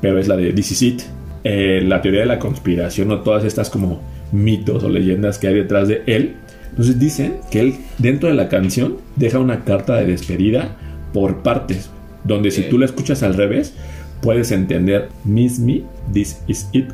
pero 0.00 0.18
es 0.18 0.28
la 0.28 0.36
de 0.36 0.52
This 0.52 0.72
Is 0.72 0.82
It. 0.82 1.02
Eh, 1.44 1.82
la 1.84 2.00
teoría 2.02 2.20
de 2.20 2.26
la 2.26 2.38
conspiración 2.38 3.10
o 3.10 3.20
todas 3.20 3.44
estas 3.44 3.70
como 3.70 4.02
mitos 4.32 4.82
o 4.82 4.88
leyendas 4.88 5.38
que 5.38 5.48
hay 5.48 5.54
detrás 5.54 5.88
de 5.88 6.02
él. 6.06 6.36
Entonces 6.70 6.98
dicen 6.98 7.36
que 7.50 7.60
él 7.60 7.74
dentro 7.98 8.28
de 8.28 8.34
la 8.34 8.48
canción 8.48 8.96
deja 9.16 9.38
una 9.38 9.64
carta 9.64 9.96
de 9.96 10.06
despedida 10.06 10.76
por 11.14 11.42
partes, 11.42 11.88
donde 12.24 12.50
si 12.50 12.62
tú 12.68 12.76
la 12.76 12.84
escuchas 12.84 13.22
al 13.22 13.32
revés, 13.34 13.72
puedes 14.20 14.50
entender 14.52 15.08
Miss 15.24 15.58
Me, 15.58 15.82
This 16.12 16.42
Is 16.46 16.68
It. 16.72 16.90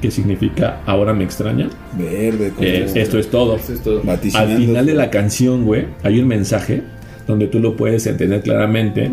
que 0.00 0.10
significa 0.10 0.80
ahora 0.86 1.12
me 1.14 1.22
extraña. 1.22 1.68
Verde, 1.96 2.52
Eh, 2.60 2.90
esto 2.96 3.18
es 3.18 3.30
todo. 3.30 3.56
Eso 3.56 3.72
es 3.72 3.82
todo. 3.82 4.02
Al 4.34 4.56
final 4.56 4.84
de 4.86 4.94
la 4.94 5.10
canción, 5.10 5.64
güey, 5.64 5.86
hay 6.02 6.18
un 6.20 6.26
mensaje 6.26 6.82
donde 7.28 7.46
tú 7.46 7.60
lo 7.60 7.76
puedes 7.76 8.06
entender 8.06 8.42
claramente. 8.42 9.12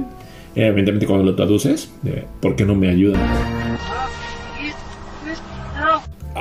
Eh, 0.56 0.66
evidentemente 0.66 1.06
cuando 1.06 1.25
lo 1.25 1.36
traduces, 1.36 1.92
de, 2.01 2.25
¿por 2.42 2.56
qué 2.56 2.66
no 2.66 2.74
me 2.74 2.89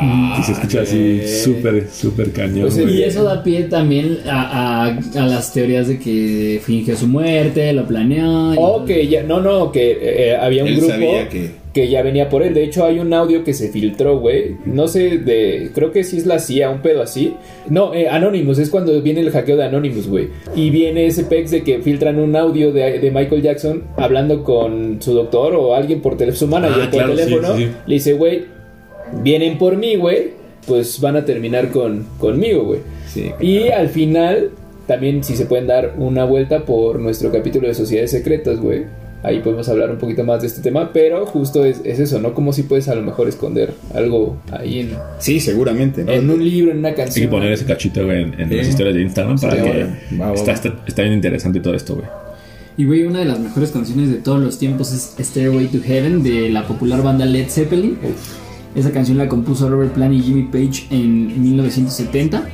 ayudan? 0.01 0.41
y 0.41 0.43
se 0.45 0.53
escucha 0.53 0.81
así 0.83 1.21
súper, 1.45 1.89
súper 1.91 2.33
cañón. 2.33 2.69
Pues. 2.69 2.79
Y 2.79 3.03
eso 3.03 3.25
da 3.25 3.43
pie 3.43 3.65
también 3.65 4.19
a, 4.27 4.87
a- 4.87 4.99
a 5.23 5.27
las 5.27 5.53
teorías 5.53 5.89
de 5.89 5.99
que 5.99 6.61
fingió 6.65 6.97
su 6.97 7.07
muerte, 7.09 7.73
lo 7.73 7.87
planeó. 7.87 8.53
O 8.61 8.85
que 8.85 9.07
ya, 9.09 9.23
no, 9.23 9.41
no, 9.41 9.73
que 9.73 9.99
eh, 10.01 10.37
había 10.37 10.63
un 10.63 10.69
Él 10.71 10.77
grupo 10.77 10.93
sabía 10.93 11.29
que... 11.29 11.51
que- 11.73 11.89
ya 11.89 12.03
venía 12.03 12.29
por 12.29 12.43
él. 12.43 12.55
De 12.55 12.65
hecho, 12.65 12.85
hay 12.85 12.99
un 12.99 13.13
audio 13.15 13.45
que 13.45 13.55
se 13.55 13.69
filtró, 13.69 14.19
güey. 14.19 14.57
No 14.67 14.89
sé, 14.89 15.19
de. 15.19 15.71
Creo 15.75 15.93
que 15.93 16.03
sí 16.03 16.17
es 16.17 16.27
la 16.27 16.41
CIA, 16.41 16.71
un 16.71 16.81
pedo 16.83 17.03
así. 17.03 17.35
No, 17.71 17.95
eh, 17.95 18.09
Anonymous, 18.09 18.59
es 18.59 18.69
cuando 18.69 19.01
viene 19.01 19.21
el 19.21 19.31
hackeo 19.31 19.57
de 19.57 19.65
Anonymous, 19.65 20.09
güey. 20.09 20.27
Y 20.57 20.71
viene 20.71 21.07
ese 21.07 21.23
pex 21.23 21.53
de 21.53 21.63
que 21.63 21.79
filtran 21.81 22.19
un 22.19 22.35
audio 22.35 22.73
de, 22.73 22.99
de 22.99 23.11
Michael 23.13 23.43
Jackson 23.43 23.85
hablando 23.97 24.43
con 24.43 25.01
su 25.01 25.13
doctor 25.15 25.55
o 25.55 25.75
alguien 25.77 26.01
por 26.01 26.17
teléfono, 26.17 26.39
su 26.39 26.47
manager 26.49 26.83
Ah, 26.83 26.91
por 26.91 26.99
claro, 27.01 27.15
teléfono. 27.15 27.57
sí, 27.57 27.63
sí. 27.67 27.71
Le 27.87 27.95
dice, 27.95 28.13
güey, 28.15 28.58
vienen 29.23 29.59
por 29.59 29.77
mí, 29.77 29.97
güey. 29.97 30.33
Pues 30.67 31.01
van 31.01 31.17
a 31.17 31.25
terminar 31.25 31.71
con, 31.71 32.05
conmigo, 32.19 32.65
güey. 32.65 32.81
Sí, 33.07 33.31
Y 33.41 33.69
al 33.69 33.89
final, 33.89 34.51
también 34.87 35.25
si 35.25 35.35
se 35.37 35.47
pueden 35.47 35.67
dar 35.67 35.95
una 35.99 36.25
vuelta 36.25 36.65
por 36.67 37.01
nuestro 37.01 37.33
capítulo 37.33 37.69
de 37.69 37.75
Sociedades 37.75 38.11
Secretas, 38.11 38.61
güey. 38.61 38.85
Ahí 39.23 39.41
podemos 39.41 39.69
hablar 39.69 39.91
un 39.91 39.99
poquito 39.99 40.23
más 40.23 40.43
de 40.43 40.47
este 40.47 40.61
tema, 40.61 40.93
pero 40.93 41.27
justo 41.27 41.65
es, 41.65 41.81
es 41.85 41.99
eso, 41.99 42.21
¿no? 42.21 42.35
Como 42.35 42.53
si 42.53 42.63
puedes 42.63 42.87
a 42.89 42.95
lo 42.95 43.03
mejor 43.03 43.29
esconder 43.29 43.73
algo 43.93 44.37
ahí 44.53 44.79
en, 44.81 44.91
Sí, 45.19 45.41
seguramente. 45.41 46.05
¿no? 46.05 46.13
en 46.13 46.31
un 46.31 46.45
libro, 46.45 46.71
en 46.71 46.79
una 46.79 46.89
Hay 46.91 46.95
que 46.95 47.03
canción. 47.03 47.31
poner 47.31 47.51
ese 47.53 47.65
cachito, 47.65 48.05
güey, 48.05 48.23
en, 48.23 48.41
en 48.41 48.49
Sí. 48.49 48.55
las 48.57 48.69
historias 48.69 48.95
de 48.95 49.03
Instagram 49.03 49.41
para 49.41 49.57
Sí, 49.57 49.63
que 49.63 49.69
ahora. 49.69 49.99
Va, 50.21 50.27
va, 50.29 50.35
está, 50.35 50.47
va. 50.53 50.55
está, 50.55 50.75
está 50.87 51.03
bien 51.03 51.15
interesante 51.15 51.59
todo 51.59 51.75
esto, 51.75 51.95
güey. 51.97 52.07
Y 52.77 52.85
güey, 52.85 53.03
una 53.05 53.19
de 53.19 53.25
las 53.25 53.41
mejores 53.41 53.71
canciones 53.73 54.09
de 54.11 54.19
todos 54.19 54.41
los 54.41 54.57
tiempos 54.59 54.93
es 54.93 55.17
Stairway 55.19 55.67
to 55.67 55.79
Heaven 55.83 56.23
de 56.23 56.51
la 56.51 56.65
popular 56.69 57.03
banda 57.03 57.25
Led 57.27 57.49
Zeppelin. 57.49 57.99
Esa 58.75 58.93
canción 58.93 59.19
la 59.19 59.29
compuso 59.29 59.69
Robert 59.69 59.93
Plant 59.93 60.15
y 60.15 60.21
Jimmy 60.21 60.45
Page 60.45 60.87
en 60.91 61.43
1970 61.43 62.49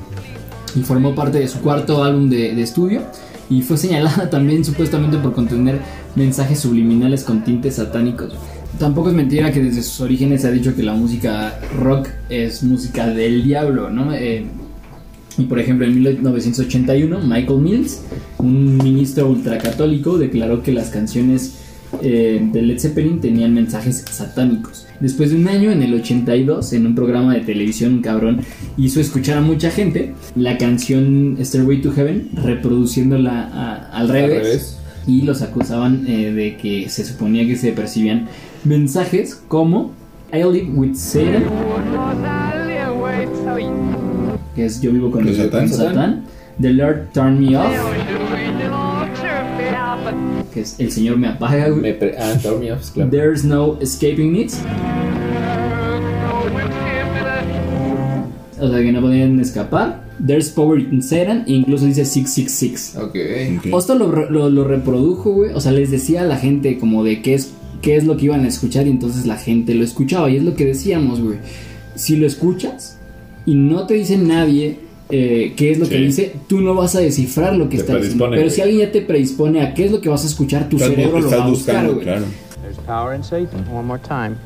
y 0.77 0.83
formó 0.83 1.15
parte 1.15 1.39
de 1.39 1.49
su 1.49 1.61
cuarto 1.61 2.03
álbum 2.03 2.29
de, 2.29 2.61
estudio 2.63 3.03
y 3.51 3.63
fue 3.63 3.77
señalada 3.77 4.31
también 4.31 4.65
supuestamente 4.65 5.19
por 5.19 5.35
contener 5.35 5.81
mensajes 6.17 6.61
subliminales 6.61 7.25
con 7.25 7.45
tintes 7.45 7.77
satánicos. 7.77 8.33
Tampoco 8.79 9.11
es 9.11 9.15
mentira 9.15 9.53
que 9.53 9.63
desde 9.63 9.83
sus 9.83 10.01
orígenes 10.01 10.43
se 10.43 10.49
ha 10.49 10.51
dicho 10.51 10.75
que 10.75 10.83
la 10.83 10.95
música 10.95 11.59
rock 11.79 12.09
es 12.29 12.63
música 12.65 13.07
del 13.07 13.45
diablo, 13.45 13.91
¿no? 13.91 14.13
Eh, 14.13 14.47
y 15.39 15.45
por 15.45 15.59
ejemplo, 15.59 15.87
en 15.87 15.95
1981, 15.95 17.21
Michael 17.21 17.61
Mills, 17.61 18.03
un 18.39 18.77
ministro 18.79 19.29
ultracatólico, 19.29 20.19
declaró 20.19 20.63
que 20.63 20.73
las 20.73 20.91
canciones 20.91 21.55
eh, 22.03 22.41
de 22.53 22.63
Led 22.63 22.79
Zeppelin 22.79 23.21
tenían 23.21 23.55
mensajes 23.55 24.05
satánicos. 24.11 24.87
Después 25.01 25.31
de 25.31 25.37
un 25.37 25.49
año, 25.49 25.71
en 25.71 25.83
el 25.83 25.93
82, 25.95 26.73
en 26.73 26.87
un 26.87 26.95
programa 26.95 27.35
de 27.35 27.41
televisión, 27.41 27.95
un 27.95 28.03
cabrón 28.03 28.41
hizo 28.77 29.01
escuchar 29.01 29.39
a 29.39 29.41
mucha 29.41 29.71
gente 29.71 30.15
la 30.37 30.57
canción 30.59 31.37
Stairway 31.41 31.83
to 31.83 31.93
Heaven, 31.93 32.31
reproduciéndola 32.35 33.49
a- 33.53 33.91
al, 33.99 34.09
revés, 34.09 34.43
revés. 34.43 34.79
Y 35.07 35.23
los 35.23 35.43
acusaban 35.43 36.05
eh, 36.07 36.33
de 36.33 36.57
que 36.57 36.89
se 36.89 37.05
suponía 37.05 37.47
que 37.47 37.57
se 37.57 37.73
percibían 37.73 38.27
mensajes 38.65 39.35
como 39.49 39.93
I 40.33 40.39
live 40.39 40.71
with 40.75 40.95
Satan, 40.95 41.45
que 44.55 44.65
es 44.67 44.81
yo 44.81 44.93
vivo 44.93 45.11
con, 45.11 45.25
Con 45.25 45.35
Satán. 45.35 45.69
Satán. 45.69 46.25
The 46.61 46.71
Lord 46.73 47.09
Turn 47.13 47.41
Me 47.41 47.57
Off, 47.57 47.75
que 50.53 50.61
es 50.61 50.77
el 50.79 50.91
Señor 50.93 51.17
me 51.17 51.29
apaga, 51.29 51.69
güey. 51.69 51.83
Me 51.83 51.95
pre- 51.95 52.17
ah, 52.19 52.35
Off, 52.73 52.91
claro. 52.93 53.11
There's 53.11 53.45
no 53.45 53.79
escaping 53.81 54.37
it. 54.37 54.53
O 58.61 58.69
sea 58.71 58.79
que 58.83 58.93
no 58.93 59.01
podían 59.01 59.41
escapar. 59.41 60.05
There's 60.25 60.49
power 60.49 60.79
in 60.79 61.03
Satan. 61.03 61.45
E 61.47 61.53
incluso 61.53 61.87
dice 61.87 62.05
666. 62.05 62.97
Ok. 62.97 63.17
Ok. 63.59 63.79
Esto 63.79 63.95
lo, 63.97 64.11
re- 64.13 64.31
lo, 64.31 64.49
lo 64.49 64.65
reprodujo, 64.65 65.33
güey. 65.33 65.51
O 65.53 65.61
sea, 65.61 65.73
les 65.73 65.91
decía 65.91 66.23
a 66.23 66.25
la 66.25 66.37
gente 66.37 66.79
como 66.79 67.03
de 67.05 67.21
qué 67.21 67.35
es, 67.35 67.53
qué 67.83 67.97
es 67.97 68.05
lo 68.05 68.17
que 68.17 68.27
iban 68.27 68.45
a 68.45 68.49
escuchar. 68.49 68.87
Y 68.87 68.91
entonces 68.91 69.27
la 69.27 69.37
gente 69.37 69.75
lo 69.75 69.85
escuchaba. 69.85 70.31
Y 70.31 70.37
es 70.37 70.45
lo 70.45 70.55
que 70.55 70.65
decíamos, 70.67 71.21
güey. 71.21 71.39
Si 71.97 72.17
lo 72.17 72.27
escuchas 72.27 72.99
y 73.45 73.55
no 73.55 73.87
te 73.87 73.95
dice 73.95 74.17
nadie 74.17 74.79
eh, 75.17 75.53
qué 75.57 75.71
es 75.71 75.79
lo 75.79 75.89
que 75.89 75.97
Sí. 75.99 76.05
dice, 76.05 76.33
tú 76.49 76.61
no 76.61 76.75
vas 76.75 76.95
a 76.97 77.01
descifrar 77.01 77.55
lo 77.57 77.69
que 77.69 77.77
Te 77.77 77.83
está 77.83 77.97
diciendo. 77.97 78.29
Pero 78.31 78.51
si 78.51 78.61
alguien 78.61 78.81
ya 78.81 78.91
te 78.93 79.01
predispone 79.01 79.63
a 79.63 79.73
qué 79.75 79.85
es 79.85 79.93
lo 79.93 80.01
que 80.01 80.09
vas 80.09 80.25
a 80.25 80.27
escuchar, 80.27 80.69
tu 80.69 80.79
cerebro 80.79 81.21
lo 81.21 81.31
va 81.31 81.45
a 81.45 81.47
buscar, 81.49 81.87
buscando, 81.87 81.93
güey. 81.95 82.05
claro. 82.05 82.25
There's 82.63 82.79
power 82.87 83.15
in 83.15 83.23
Satan. 83.23 83.65
One 83.73 83.87
more 83.87 84.01
time. 84.01 84.37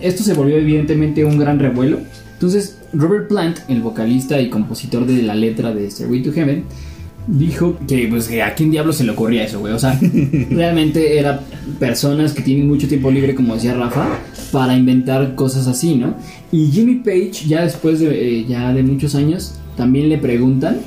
Esto 0.00 0.22
se 0.22 0.34
volvió 0.34 0.56
evidentemente 0.56 1.24
un 1.24 1.38
gran 1.38 1.58
revuelo. 1.58 1.98
Entonces, 2.34 2.78
Robert 2.92 3.28
Plant, 3.28 3.58
el 3.68 3.80
vocalista 3.80 4.40
y 4.40 4.50
compositor 4.50 5.06
de 5.06 5.22
la 5.22 5.34
letra 5.34 5.72
de 5.72 5.90
Stairway 5.90 6.22
to 6.22 6.32
Heaven, 6.32 6.64
dijo 7.26 7.76
que 7.86 8.06
pues 8.08 8.28
que 8.28 8.42
a 8.42 8.54
quién 8.54 8.70
diablo 8.70 8.92
se 8.92 9.04
le 9.04 9.12
ocurría 9.12 9.44
eso, 9.44 9.60
güey. 9.60 9.72
O 9.72 9.78
sea, 9.78 9.98
realmente 10.50 11.18
eran 11.18 11.40
personas 11.78 12.32
que 12.32 12.42
tienen 12.42 12.68
mucho 12.68 12.88
tiempo 12.88 13.10
libre, 13.10 13.34
como 13.34 13.54
decía 13.54 13.74
Rafa, 13.74 14.18
para 14.52 14.76
inventar 14.76 15.34
cosas 15.34 15.66
así, 15.66 15.96
¿no? 15.96 16.14
Y 16.52 16.70
Jimmy 16.70 16.96
Page, 16.96 17.46
ya 17.46 17.62
después 17.62 18.00
de, 18.00 18.40
eh, 18.40 18.46
ya 18.48 18.72
de 18.72 18.82
muchos 18.82 19.14
años, 19.14 19.54
también 19.76 20.08
le 20.08 20.18
preguntan 20.18 20.78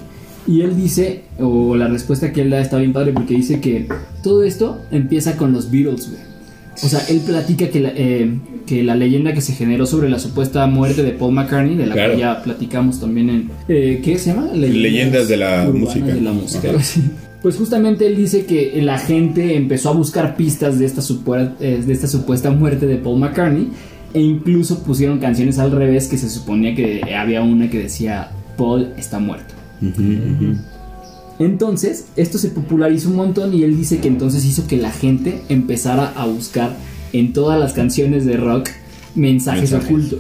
Y 0.48 0.62
él 0.62 0.75
dice, 0.75 1.25
o 1.38 1.75
la 1.75 1.88
respuesta 1.88 2.34
que 2.34 2.41
él 2.41 2.50
da 2.50 2.60
está 2.60 2.77
bien 2.77 2.93
padre 2.93 3.13
porque 3.13 3.36
dice 3.36 3.60
que 3.60 3.88
todo 4.24 4.43
esto 4.43 4.81
empieza 4.89 5.38
con 5.38 5.51
los 5.51 5.69
Beatles, 5.69 6.10
güey. 6.10 6.29
O 6.84 6.88
sea, 6.88 7.02
él 7.10 7.20
platica 7.20 7.70
que 7.70 7.80
la, 7.82 7.92
eh, 7.96 8.32
que 8.66 8.84
la 8.84 8.96
leyenda 8.96 9.34
que 9.34 9.42
se 9.42 9.54
generó 9.54 9.86
sobre 9.86 10.10
la 10.10 10.18
supuesta 10.20 10.66
muerte 10.68 11.04
de 11.04 11.12
Paul 11.12 11.34
McCartney, 11.34 11.76
de 11.76 11.86
la 11.88 11.94
Claro. 11.94 12.14
que 12.14 12.20
ya 12.20 12.42
platicamos 12.44 13.00
también 13.00 13.30
en... 13.30 13.52
eh, 13.68 14.02
¿Qué 14.04 14.18
se 14.18 14.34
llama? 14.34 14.48
Leyendas 14.54 15.28
de 15.28 15.38
la 15.38 15.70
música. 15.74 16.06
de 16.06 16.22
la 16.22 16.32
música. 16.32 16.70
Pues 17.42 17.56
justamente 17.56 18.06
él 18.06 18.16
dice 18.18 18.46
que 18.46 18.82
la 18.82 18.98
gente 18.98 19.56
empezó 19.56 19.90
a 19.90 19.94
buscar 19.94 20.36
pistas 20.36 20.78
de 20.78 20.86
esta, 20.86 21.02
eh, 21.62 21.82
de 21.86 21.94
esta 21.94 22.08
supuesta 22.08 22.52
muerte 22.52 22.86
de 22.86 22.98
Paul 22.98 23.20
McCartney 23.20 23.70
e 24.14 24.20
incluso 24.20 24.84
pusieron 24.84 25.20
canciones 25.20 25.58
al 25.60 25.72
revés 25.72 26.08
que 26.08 26.18
se 26.18 26.30
suponía 26.30 26.76
que 26.76 27.02
había 27.16 27.42
una 27.42 27.70
que 27.70 27.80
decía 27.80 28.30
Paul 28.58 28.90
está 28.98 29.20
muerto. 29.20 29.54
Entonces, 31.39 32.05
esto 32.17 32.38
se 32.38 32.50
popularizó 32.50 33.10
un 33.10 33.15
montón 33.15 33.53
y 33.53 33.63
él 33.63 33.77
dice 33.77 34.00
que 34.00 34.10
entonces 34.10 34.43
hizo 34.46 34.67
que 34.67 34.77
la 34.77 34.91
gente 34.91 35.41
empezara 35.50 36.13
a 36.15 36.25
buscar 36.25 36.75
en 37.13 37.34
todas 37.34 37.60
las 37.60 37.74
canciones 37.74 38.25
de 38.25 38.38
rock 38.38 38.69
mensajes, 39.15 39.72
Mensajes. 39.72 39.86
ocultos. 39.88 40.19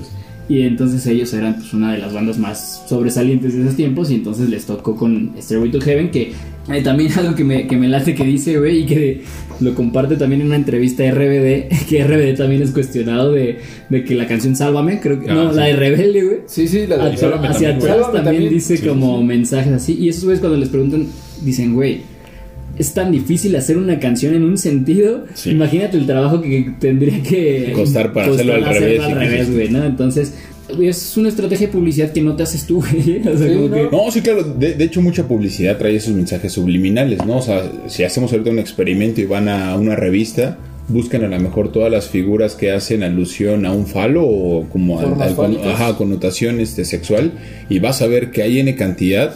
Y 0.49 0.63
entonces 0.63 1.05
ellos 1.05 1.31
eran 1.33 1.55
pues, 1.55 1.73
una 1.73 1.93
de 1.93 1.99
las 1.99 2.11
bandas 2.11 2.39
más 2.39 2.83
sobresalientes 2.89 3.53
de 3.53 3.61
esos 3.61 3.75
tiempos 3.75 4.09
y 4.09 4.15
entonces 4.15 4.49
les 4.49 4.65
tocó 4.65 4.95
con 4.95 5.31
Stairway 5.39 5.69
to 5.69 5.79
Heaven 5.79 6.09
que 6.09 6.33
eh, 6.71 6.81
también 6.81 7.11
algo 7.17 7.35
que 7.35 7.43
me, 7.43 7.67
que 7.67 7.77
me 7.77 7.87
late 7.87 8.15
que 8.15 8.23
dice, 8.23 8.57
güey, 8.57 8.79
y 8.79 8.85
que 8.85 9.21
lo 9.59 9.75
comparte 9.75 10.15
también 10.15 10.41
en 10.41 10.47
una 10.47 10.55
entrevista 10.55 11.03
a 11.03 11.11
RBD, 11.11 11.69
que 11.87 12.03
RBD 12.03 12.35
también 12.35 12.63
es 12.63 12.71
cuestionado 12.71 13.31
de, 13.31 13.59
de 13.89 14.03
que 14.03 14.15
la 14.15 14.27
canción 14.27 14.55
Sálvame, 14.55 14.99
creo 14.99 15.19
que... 15.19 15.29
Ah, 15.29 15.35
no, 15.35 15.51
sí. 15.51 15.57
la 15.57 15.65
de 15.65 15.75
Rebelde, 15.75 16.23
güey. 16.23 16.37
Sí, 16.47 16.67
sí, 16.67 16.87
la 16.87 16.97
de 17.09 17.15
Sálvame 17.15 17.47
hacia 17.47 17.69
también, 17.69 17.91
atrás 17.91 18.11
también, 18.11 18.23
también. 18.23 18.49
dice 18.53 18.77
Sí, 18.77 18.87
como 18.87 19.19
sí. 19.19 19.25
mensajes 19.25 19.73
así. 19.73 19.97
Y 19.99 20.09
esos 20.09 20.23
güeyes 20.23 20.39
cuando 20.39 20.57
les 20.57 20.69
preguntan, 20.69 21.05
dicen, 21.43 21.75
güey, 21.75 22.01
es 22.77 22.93
tan 22.93 23.11
difícil 23.11 23.55
hacer 23.55 23.77
una 23.77 23.99
canción 23.99 24.33
en 24.35 24.43
un 24.43 24.57
sentido. 24.57 25.25
Sí. 25.33 25.51
Imagínate 25.51 25.97
el 25.97 26.05
trabajo 26.05 26.41
que 26.41 26.73
tendría 26.79 27.21
que 27.21 27.71
Costar 27.75 28.13
para 28.13 28.31
hacerlo 28.31 28.53
al 28.55 28.63
hacerlo 28.63 29.15
revés, 29.19 29.47
al 29.47 29.53
güey, 29.53 29.69
¿no? 29.69 29.83
Entonces, 29.85 30.33
es 30.79 31.17
una 31.17 31.29
estrategia 31.29 31.67
de 31.67 31.73
publicidad 31.73 32.11
que 32.13 32.21
no 32.21 32.35
te 32.35 32.43
haces 32.43 32.65
tú, 32.65 32.75
güey. 32.91 33.19
O 33.27 33.37
sea, 33.37 33.47
Sí, 33.47 33.53
como 33.53 33.67
¿no? 33.69 33.75
que. 33.75 33.89
No, 33.91 34.11
sí, 34.11 34.21
claro. 34.21 34.43
De, 34.43 34.73
de 34.75 34.83
hecho, 34.83 35.01
mucha 35.01 35.27
publicidad 35.27 35.77
trae 35.77 35.95
esos 35.95 36.13
mensajes 36.13 36.53
subliminales, 36.53 37.25
¿no? 37.25 37.37
O 37.37 37.41
sea, 37.41 37.69
si 37.87 38.03
hacemos 38.03 38.31
ahorita 38.31 38.51
un 38.51 38.59
experimento 38.59 39.19
y 39.19 39.25
van 39.25 39.49
a 39.49 39.75
una 39.75 39.95
revista, 39.95 40.57
buscan 40.87 41.23
a 41.23 41.27
lo 41.27 41.39
mejor 41.39 41.71
todas 41.71 41.91
las 41.91 42.07
figuras 42.09 42.55
que 42.55 42.71
hacen 42.71 43.03
alusión 43.03 43.65
a 43.65 43.71
un 43.71 43.85
falo 43.87 44.25
o 44.25 44.67
como 44.69 45.01
con- 45.01 45.35
fálicas. 45.35 45.65
ajá, 45.67 45.97
connotación 45.97 46.59
este, 46.59 46.85
sexual 46.85 47.31
y 47.69 47.79
vas 47.79 48.01
a 48.01 48.07
ver 48.07 48.31
que 48.31 48.41
hay 48.43 48.59
N 48.59 48.73
cantidad 48.75 49.35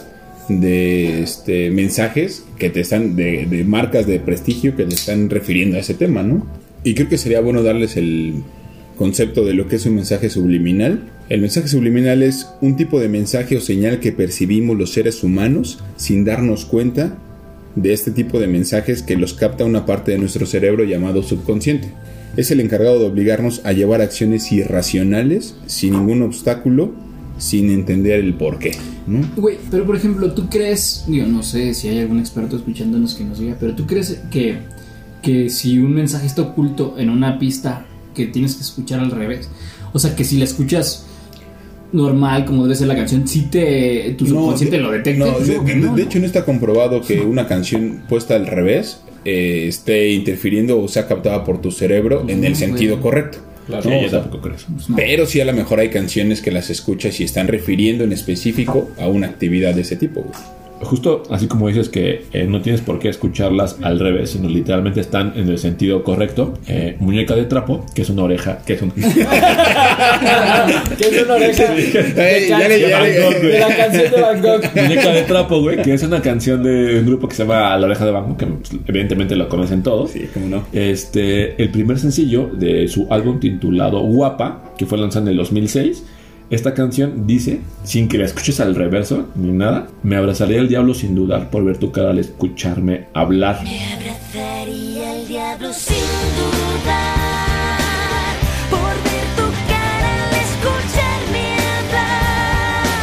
de 0.49 1.23
este, 1.23 1.71
mensajes 1.71 2.45
que 2.57 2.69
te 2.69 2.81
están, 2.81 3.15
de, 3.15 3.45
de 3.45 3.63
marcas 3.63 4.07
de 4.07 4.19
prestigio 4.19 4.75
que 4.75 4.85
te 4.85 4.95
están 4.95 5.29
refiriendo 5.29 5.77
a 5.77 5.79
ese 5.79 5.93
tema, 5.93 6.23
¿no? 6.23 6.45
Y 6.83 6.95
creo 6.95 7.09
que 7.09 7.17
sería 7.17 7.39
bueno 7.39 7.63
darles 7.63 7.95
el 7.97 8.43
concepto 8.97 9.45
de 9.45 9.53
lo 9.53 9.67
que 9.67 9.77
es 9.77 9.85
un 9.85 9.95
mensaje 9.95 10.29
subliminal. 10.29 11.09
El 11.29 11.41
mensaje 11.41 11.67
subliminal 11.67 12.23
es 12.23 12.47
un 12.61 12.75
tipo 12.75 12.99
de 12.99 13.09
mensaje 13.09 13.57
o 13.57 13.61
señal 13.61 13.99
que 13.99 14.11
percibimos 14.11 14.77
los 14.77 14.91
seres 14.91 15.23
humanos 15.23 15.79
sin 15.95 16.25
darnos 16.25 16.65
cuenta 16.65 17.17
de 17.75 17.93
este 17.93 18.11
tipo 18.11 18.39
de 18.39 18.47
mensajes 18.47 19.01
que 19.01 19.15
los 19.15 19.33
capta 19.33 19.65
una 19.65 19.85
parte 19.85 20.11
de 20.11 20.19
nuestro 20.19 20.45
cerebro 20.45 20.83
llamado 20.83 21.23
subconsciente. 21.23 21.89
Es 22.35 22.51
el 22.51 22.59
encargado 22.59 22.99
de 22.99 23.05
obligarnos 23.05 23.61
a 23.63 23.73
llevar 23.73 24.01
acciones 24.01 24.51
irracionales 24.51 25.55
sin 25.65 25.93
ningún 25.93 26.21
obstáculo, 26.21 26.93
sin 27.43 27.69
entender 27.69 28.19
el 28.21 28.33
porqué. 28.35 28.71
¿no? 29.05 29.19
Güey, 29.35 29.57
pero 29.69 29.85
por 29.85 29.95
ejemplo, 29.97 30.31
¿tú 30.33 30.47
crees, 30.49 31.03
digo, 31.07 31.27
no 31.27 31.43
sé 31.43 31.73
si 31.73 31.89
hay 31.89 31.99
algún 31.99 32.19
experto 32.19 32.55
escuchándonos 32.55 33.15
que 33.15 33.25
nos 33.25 33.39
diga, 33.39 33.57
pero 33.59 33.75
tú 33.75 33.85
crees 33.85 34.21
que, 34.31 34.59
que 35.21 35.49
si 35.49 35.77
un 35.79 35.93
mensaje 35.93 36.25
está 36.25 36.41
oculto 36.41 36.95
en 36.97 37.09
una 37.09 37.37
pista 37.39 37.85
que 38.15 38.27
tienes 38.27 38.55
que 38.55 38.61
escuchar 38.61 39.01
al 39.01 39.11
revés, 39.11 39.49
o 39.91 39.99
sea, 39.99 40.15
que 40.15 40.23
si 40.23 40.37
la 40.37 40.45
escuchas 40.45 41.05
normal, 41.91 42.45
como 42.45 42.63
debe 42.63 42.75
ser 42.75 42.87
la 42.87 42.95
canción, 42.95 43.27
si 43.27 43.41
te, 43.43 44.15
tu 44.17 44.25
subconsciente 44.25 44.77
de- 44.77 44.81
lo 44.83 44.91
detecta? 44.91 45.25
no, 45.25 45.39
de, 45.39 45.75
no, 45.75 45.91
¿no? 45.91 45.97
hecho, 45.97 46.19
no 46.19 46.25
está 46.25 46.45
comprobado 46.45 47.01
que 47.01 47.21
una 47.21 47.45
canción 47.47 48.03
puesta 48.09 48.35
al 48.35 48.47
revés 48.47 48.99
eh, 49.25 49.65
esté 49.67 50.11
interfiriendo 50.13 50.81
o 50.81 50.87
sea 50.87 51.07
captada 51.07 51.43
por 51.43 51.61
tu 51.61 51.71
cerebro 51.71 52.23
en 52.27 52.43
el 52.43 52.53
No, 52.53 52.57
sentido 52.57 52.99
correcto. 53.01 53.37
Claro, 53.67 53.89
No, 53.89 54.01
yo 54.01 54.09
tampoco 54.09 54.41
creo. 54.41 54.55
Pues 54.73 54.89
no. 54.89 54.95
Pero 54.95 55.25
sí 55.25 55.39
a 55.39 55.45
lo 55.45 55.53
mejor 55.53 55.79
hay 55.79 55.89
canciones 55.89 56.41
que 56.41 56.51
las 56.51 56.69
escuchas 56.69 57.19
y 57.19 57.23
están 57.23 57.47
refiriendo 57.47 58.03
en 58.03 58.11
específico 58.11 58.91
a 58.99 59.07
una 59.07 59.27
actividad 59.27 59.73
de 59.73 59.81
ese 59.81 59.95
tipo. 59.95 60.21
güey. 60.21 60.33
Justo 60.83 61.23
así 61.29 61.47
como 61.47 61.67
dices 61.67 61.89
que 61.89 62.25
eh, 62.33 62.45
no 62.47 62.61
tienes 62.61 62.81
por 62.81 62.99
qué 62.99 63.09
escucharlas 63.09 63.77
al 63.81 63.99
revés, 63.99 64.31
sino 64.31 64.49
literalmente 64.49 64.99
están 64.99 65.33
en 65.35 65.49
el 65.49 65.57
sentido 65.57 66.03
correcto. 66.03 66.53
Eh, 66.67 66.95
muñeca 66.99 67.35
de 67.35 67.45
trapo, 67.45 67.85
que 67.93 68.01
es 68.03 68.09
una 68.09 68.23
oreja, 68.23 68.59
que 68.65 68.73
es 68.73 68.81
un... 68.81 68.91
que 68.91 69.03
es 70.99 71.23
una 71.23 71.35
oreja 71.35 71.73
de, 71.73 72.49
Van 72.91 73.11
Gogh, 73.21 73.43
la 73.59 73.75
canción 73.75 74.11
de 74.11 74.21
Van 74.21 74.41
Gogh. 74.41 74.61
Muñeca 74.75 75.11
de 75.11 75.21
trapo, 75.23 75.61
güey, 75.61 75.81
que 75.81 75.93
es 75.93 76.03
una 76.03 76.21
canción 76.21 76.63
de 76.63 76.99
un 76.99 77.05
grupo 77.05 77.27
que 77.27 77.35
se 77.35 77.43
llama 77.43 77.77
La 77.77 77.85
Oreja 77.85 78.05
de 78.05 78.11
Banco, 78.11 78.37
que 78.37 78.47
evidentemente 78.87 79.35
lo 79.35 79.49
conocen 79.49 79.83
todos. 79.83 80.11
Sí, 80.11 80.29
cómo 80.33 80.47
no. 80.47 80.65
Este, 80.73 81.61
el 81.61 81.69
primer 81.69 81.99
sencillo 81.99 82.49
de 82.53 82.87
su 82.87 83.07
álbum 83.09 83.39
titulado 83.39 84.01
Guapa, 84.01 84.73
que 84.77 84.85
fue 84.85 84.97
lanzado 84.97 85.25
en 85.25 85.31
el 85.31 85.37
2006. 85.37 86.03
Esta 86.53 86.75
canción 86.75 87.25
dice, 87.25 87.61
sin 87.83 88.07
que 88.07 88.19
la 88.19 88.25
escuches 88.25 88.59
al 88.59 88.75
reverso 88.75 89.27
ni 89.33 89.51
nada, 89.51 89.87
me 90.03 90.17
abrazaría 90.17 90.59
el 90.59 90.67
diablo 90.67 90.93
sin 90.93 91.15
dudar 91.15 91.49
por 91.49 91.65
ver 91.65 91.79
tu 91.79 91.91
cara 91.91 92.11
al 92.11 92.19
escucharme 92.19 93.07
hablar. 93.15 93.55
abrazaría 93.55 95.19
el 95.19 95.27
diablo 95.27 95.73
sin 95.73 95.97
dudar 96.37 97.17
por 98.69 98.93
ver 99.03 99.25
tu 99.35 99.51
cara 99.67 100.27
al 100.27 100.33
escucharme 100.35 101.57
hablar. 101.79 102.93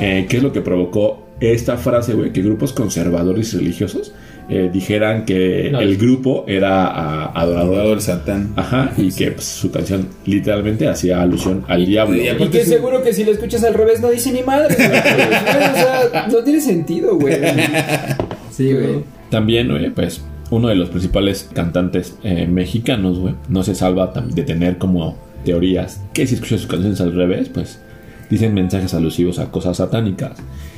Eh, 0.00 0.26
¿Qué 0.28 0.36
es 0.36 0.42
lo 0.44 0.52
que 0.52 0.60
provocó 0.60 1.26
esta 1.40 1.76
frase, 1.76 2.14
güey? 2.14 2.32
Que 2.32 2.40
grupos 2.40 2.72
conservadores 2.72 3.52
y 3.52 3.56
religiosos 3.56 4.14
eh, 4.50 4.68
dijeran 4.72 5.24
que 5.24 5.68
No. 5.70 5.80
el 5.80 5.96
grupo 5.96 6.44
era 6.48 6.86
ah, 6.86 7.32
adorador 7.34 7.70
Adorador 7.74 8.00
Satán. 8.00 8.52
Ajá, 8.56 8.92
y 8.96 9.12
que 9.12 9.30
pues, 9.32 9.46
su 9.46 9.70
canción 9.70 10.08
literalmente 10.26 10.88
hacía 10.88 11.22
alusión 11.22 11.64
al 11.68 11.86
diablo. 11.86 12.16
y 12.16 12.48
que 12.48 12.64
seguro 12.64 13.02
que 13.02 13.12
si 13.12 13.24
lo 13.24 13.30
escuchas 13.32 13.62
al 13.64 13.74
revés 13.74 14.00
no 14.00 14.10
dice 14.10 14.32
ni 14.32 14.42
madre. 14.42 14.74
güey. 14.74 14.88
o 14.90 15.74
sea, 16.10 16.26
no 16.30 16.38
tiene 16.44 16.60
sentido, 16.60 17.16
güey. 17.16 17.36
Sí, 18.50 18.72
güey. 18.72 19.04
También, 19.30 19.68
güey, 19.68 19.90
pues 19.90 20.22
uno 20.50 20.68
de 20.68 20.74
los 20.74 20.90
principales 20.90 21.48
cantantes 21.54 22.16
eh, 22.24 22.46
mexicanos, 22.48 23.18
güey, 23.20 23.34
no 23.48 23.62
se 23.62 23.74
salva 23.74 24.12
de 24.34 24.42
tener 24.42 24.78
como 24.78 25.16
teorías 25.44 26.02
que 26.12 26.26
si 26.26 26.34
escuchas 26.34 26.60
sus 26.60 26.68
canciones 26.70 27.00
al 27.00 27.14
revés, 27.14 27.48
pues 27.48 27.80
dicen 28.28 28.52
mensajes 28.54 28.92
alusivos 28.94 29.38
a 29.38 29.50
cosas 29.50 29.76
satánicas. 29.76 30.32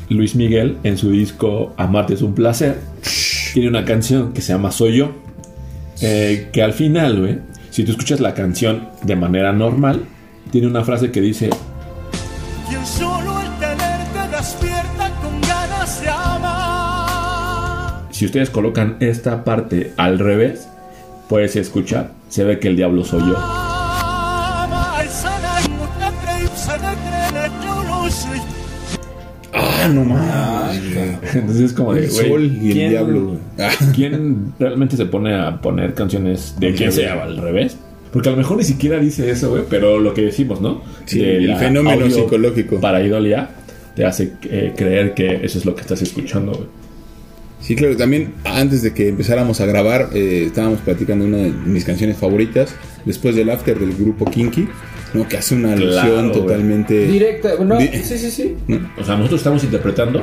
Luis 0.09 0.35
Miguel, 0.37 0.77
en 0.85 0.99
su 0.99 1.11
disco 1.11 1.73
Amarte 1.79 2.15
es 2.15 2.23
un 2.23 2.35
placer, 2.35 2.77
tiene 3.53 3.69
una 3.69 3.85
canción 3.85 4.33
que 4.33 4.41
se 4.41 4.53
llama 4.53 4.71
Soy 4.71 4.97
yo, 4.97 5.13
eh, 6.01 6.49
que 6.53 6.63
al 6.63 6.73
final, 6.73 7.21
güey, 7.21 7.39
si 7.71 7.85
tú 7.85 7.93
escuchas 7.93 8.21
la 8.21 8.35
canción 8.35 8.89
de 9.03 9.17
manera 9.17 9.53
normal, 9.53 10.05
tiene 10.51 10.67
una 10.67 10.85
frase 10.85 11.11
que 11.11 11.21
dice, 11.21 11.51
Quien 12.69 12.85
solo 12.87 13.41
el 13.41 13.51
tenerte 13.59 14.37
despierta 14.37 15.11
con 15.23 15.41
ganas 15.43 16.01
de 16.01 16.09
amar. 16.09 18.09
si 18.11 18.27
ustedes 18.27 18.51
colocan 18.51 18.97
esta 19.01 19.45
parte 19.45 19.93
al 19.97 20.19
revés, 20.19 20.69
puedes 21.29 21.57
escuchar, 21.57 22.13
se 22.29 22.45
ve 22.45 22.59
que 22.59 22.69
el 22.69 22.77
diablo 22.77 23.05
soy 23.05 23.21
yo. 23.21 23.62
Ah, 29.85 29.89
no 29.89 30.05
mames. 30.05 31.35
Entonces 31.35 31.61
es 31.63 31.73
como 31.73 31.95
de, 31.95 32.07
güey, 32.09 32.29
sol 32.29 32.45
y 32.45 32.67
el 32.69 32.73
¿quién- 32.73 32.91
diablo, 32.91 33.27
güey. 33.27 33.39
¿Quién 33.95 34.53
realmente 34.59 34.97
se 34.97 35.07
pone 35.07 35.35
a 35.35 35.61
poner 35.61 35.95
canciones 35.95 36.55
de 36.59 36.73
quien 36.75 36.93
sea 36.93 37.23
al 37.23 37.37
revés? 37.39 37.77
Porque 38.13 38.29
a 38.29 38.33
lo 38.33 38.39
mejor 38.39 38.59
ni 38.59 38.65
siquiera 38.65 38.99
dice 38.99 39.31
eso, 39.31 39.51
güey, 39.51 39.63
pero 39.71 39.99
lo 39.99 40.13
que 40.15 40.23
decimos, 40.23 40.61
¿no? 40.61 40.83
Sí, 41.07 41.19
De 41.21 41.39
el 41.39 41.57
fenómeno 41.57 42.11
psicológico. 42.11 42.79
Para 42.81 43.03
idolia 43.03 43.49
te 43.97 44.05
hace 44.05 44.33
eh, 44.45 44.73
creer 44.77 45.15
que 45.15 45.41
eso 45.45 45.59
es 45.59 45.65
lo 45.65 45.75
que 45.75 45.81
estás 45.83 46.01
escuchando, 46.03 46.53
güey. 46.53 46.67
Sí, 47.61 47.77
claro, 47.77 47.97
también 47.97 48.35
antes 48.45 48.83
de 48.83 48.93
que 48.93 49.09
empezáramos 49.09 49.61
a 49.61 49.67
grabar, 49.67 50.11
eh, 50.15 50.45
estábamos 50.47 50.81
platicando 50.81 51.25
una 51.25 51.37
de 51.39 51.51
mis 51.51 51.85
canciones 51.85 52.17
favoritas, 52.17 52.75
después 53.05 53.37
del 53.37 53.51
after 53.51 53.79
del 53.79 53.95
grupo 53.95 54.25
Kinky, 54.25 54.69
¿no? 55.15 55.29
que 55.29 55.37
hace 55.37 55.55
una 55.55 55.73
alusión 55.73 55.93
Claro, 56.29 56.33
totalmente... 56.33 57.07
Directa, 57.07 57.51
no, 57.63 57.79
Di- 57.79 57.89
sí, 57.89 58.19
sí, 58.19 58.31
sí. 58.31 58.57
O 58.99 59.05
sea, 59.05 59.17
nosotros 59.17 59.41
estamos 59.41 59.63
interpretando 59.65 60.23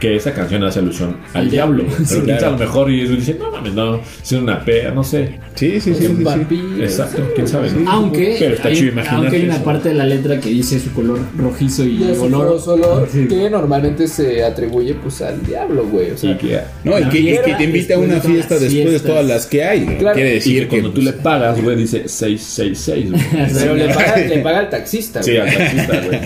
que 0.00 0.16
esa 0.16 0.32
canción 0.34 0.62
hace 0.64 0.80
alusión 0.80 1.16
al 1.32 1.50
diablo. 1.50 1.84
Pero 1.90 2.04
sí, 2.04 2.20
claro. 2.20 2.46
a 2.46 2.50
lo 2.50 2.58
mejor 2.58 2.90
y 2.90 3.06
dice, 3.06 3.36
no 3.38 3.50
mames, 3.50 3.72
no, 3.74 4.00
es 4.22 4.32
una 4.32 4.64
pea, 4.64 4.90
no 4.90 5.02
sé. 5.04 5.38
Sí, 5.54 5.80
sí, 5.80 5.94
sí. 5.94 6.06
un 6.06 6.12
sí, 6.12 6.16
sí. 6.18 6.22
vampiro. 6.24 6.82
Exacto, 6.84 7.22
quién 7.34 7.46
sabe. 7.48 7.70
¿no? 7.70 7.90
Aunque, 7.90 8.36
Pero 8.38 8.54
está 8.54 8.68
hay, 8.68 8.92
aunque 9.10 9.36
hay 9.36 9.44
una 9.44 9.54
eso. 9.56 9.64
parte 9.64 9.88
de 9.90 9.94
la 9.94 10.04
letra 10.04 10.40
que 10.40 10.48
dice 10.50 10.80
su 10.80 10.92
color 10.92 11.18
rojizo 11.38 11.84
y 11.84 12.02
Y 12.02 12.16
olor. 12.20 12.60
olor 12.66 13.08
Sí. 13.12 13.26
que 13.28 13.48
normalmente 13.48 14.08
se 14.08 14.42
atribuye 14.44 14.94
pues 14.94 15.22
al 15.22 15.44
diablo, 15.46 15.86
güey. 15.86 16.10
O 16.10 16.18
sea, 16.18 16.32
Y 16.32 16.36
que- 16.36 16.60
No, 16.82 16.98
y 16.98 17.04
que, 17.04 17.18
y 17.20 17.38
que 17.38 17.54
te 17.56 17.64
invita 17.64 17.94
a 17.94 17.98
una 17.98 18.20
fiesta 18.20 18.58
después 18.58 18.92
de 18.92 19.00
todas 19.00 19.24
las 19.26 19.46
que 19.46 19.62
hay. 19.64 19.84
Claro. 19.98 20.14
Quiere 20.14 20.30
y 20.30 20.34
decir 20.34 20.62
que 20.64 20.68
cuando 20.68 20.90
que, 20.90 20.94
tú 20.96 21.02
le 21.02 21.12
pues, 21.12 21.22
pagas, 21.22 21.62
güey, 21.62 21.76
dice 21.76 22.08
666, 22.08 23.10
güey. 23.10 23.22
pero 23.54 23.74
le 23.74 23.88
paga, 23.88 24.16
le 24.16 24.38
paga 24.38 24.58
al 24.58 24.70
taxista, 24.70 25.22
Sí, 25.22 25.30
güey. 25.36 25.42
al 25.48 25.54
taxista, 25.56 26.00
güey. 26.06 26.20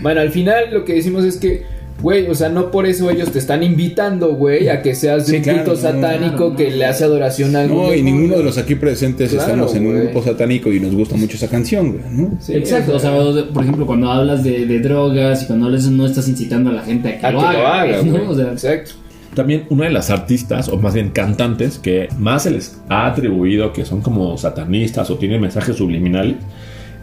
Bueno, 0.00 0.20
al 0.20 0.30
final 0.30 0.64
lo 0.72 0.84
que 0.84 0.94
decimos 0.94 1.24
es 1.24 1.36
que, 1.38 1.64
güey, 2.00 2.26
o 2.28 2.34
sea, 2.34 2.48
no 2.48 2.70
por 2.70 2.86
eso 2.86 3.10
ellos 3.10 3.30
te 3.30 3.38
están 3.38 3.62
invitando, 3.62 4.34
güey, 4.34 4.68
a 4.68 4.82
que 4.82 4.94
seas 4.94 5.26
de 5.26 5.32
Sí, 5.32 5.36
un 5.38 5.42
claro, 5.42 5.58
culto 5.64 5.72
no, 5.74 5.76
satánico 5.76 6.50
no, 6.50 6.56
que 6.56 6.70
le 6.70 6.84
hace 6.84 7.04
adoración 7.04 7.56
a 7.56 7.62
algún 7.62 7.84
No, 7.84 7.94
y 7.94 8.02
ninguno 8.02 8.36
de 8.36 8.44
los 8.44 8.58
aquí 8.58 8.74
presentes 8.74 9.30
Claro, 9.30 9.44
estamos 9.50 9.74
en 9.74 9.86
un 9.86 10.00
grupo 10.00 10.22
satánico 10.22 10.72
y 10.72 10.80
nos 10.80 10.94
gusta 10.94 11.16
mucho 11.16 11.36
esa 11.36 11.48
canción, 11.48 11.92
güey, 11.92 12.04
¿no? 12.10 12.38
Sí, 12.40 12.54
Exacto, 12.54 12.96
o 12.96 12.98
sea, 12.98 13.12
por 13.52 13.62
ejemplo, 13.62 13.86
cuando 13.86 14.10
hablas 14.10 14.44
de, 14.44 14.66
de 14.66 14.80
drogas 14.80 15.42
y 15.42 15.46
cuando 15.46 15.66
hablas 15.66 15.86
no 15.86 16.06
estás 16.06 16.28
incitando 16.28 16.70
a 16.70 16.74
la 16.74 16.82
gente 16.82 17.08
a 17.08 17.18
que, 17.18 17.26
a 17.26 17.28
que 17.30 17.34
lo, 17.34 17.40
lo 17.40 17.46
haga, 17.46 17.80
haga, 17.82 18.02
¿no? 18.02 18.12
güey. 18.12 18.26
O 18.26 18.34
sea, 18.34 18.52
Exacto. 18.52 18.92
También 19.34 19.64
una 19.68 19.84
de 19.84 19.90
las 19.90 20.08
artistas, 20.08 20.68
o 20.68 20.78
más 20.78 20.94
bien 20.94 21.10
cantantes, 21.10 21.78
que 21.78 22.08
más 22.18 22.44
se 22.44 22.50
les 22.52 22.80
ha 22.88 23.06
atribuido 23.06 23.70
que 23.72 23.84
son 23.84 24.00
como 24.00 24.38
satanistas 24.38 25.10
o 25.10 25.16
tienen 25.18 25.42
mensajes 25.42 25.76
subliminales, 25.76 26.36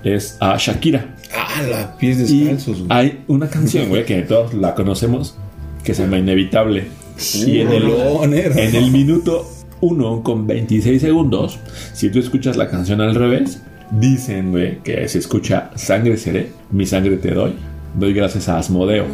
es 0.03 0.37
a 0.39 0.57
Shakira. 0.57 1.15
Ah, 1.35 1.61
la 1.69 1.97
pies 1.97 2.17
descalzos, 2.17 2.79
güey. 2.79 2.87
hay 2.89 3.23
una 3.27 3.47
canción, 3.47 3.89
güey, 3.89 4.05
que 4.05 4.21
todos 4.21 4.53
la 4.53 4.75
conocemos, 4.75 5.35
que 5.83 5.93
se 5.93 6.03
llama 6.03 6.19
Inevitable. 6.19 6.87
y 7.33 7.59
en 7.59 7.71
el, 7.71 7.83
en 8.33 8.75
el 8.75 8.91
minuto 8.91 9.49
1 9.81 10.23
con 10.23 10.47
26 10.47 11.01
segundos, 11.01 11.59
si 11.93 12.09
tú 12.09 12.19
escuchas 12.19 12.57
la 12.57 12.69
canción 12.69 13.01
al 13.01 13.15
revés, 13.15 13.61
dicen, 13.91 14.51
güey, 14.51 14.79
que 14.79 15.07
se 15.07 15.19
escucha 15.19 15.71
sangre 15.75 16.17
seré, 16.17 16.51
mi 16.71 16.85
sangre 16.85 17.17
te 17.17 17.31
doy, 17.31 17.53
doy 17.95 18.13
gracias 18.13 18.49
a 18.49 18.57
Asmodeo. 18.59 19.05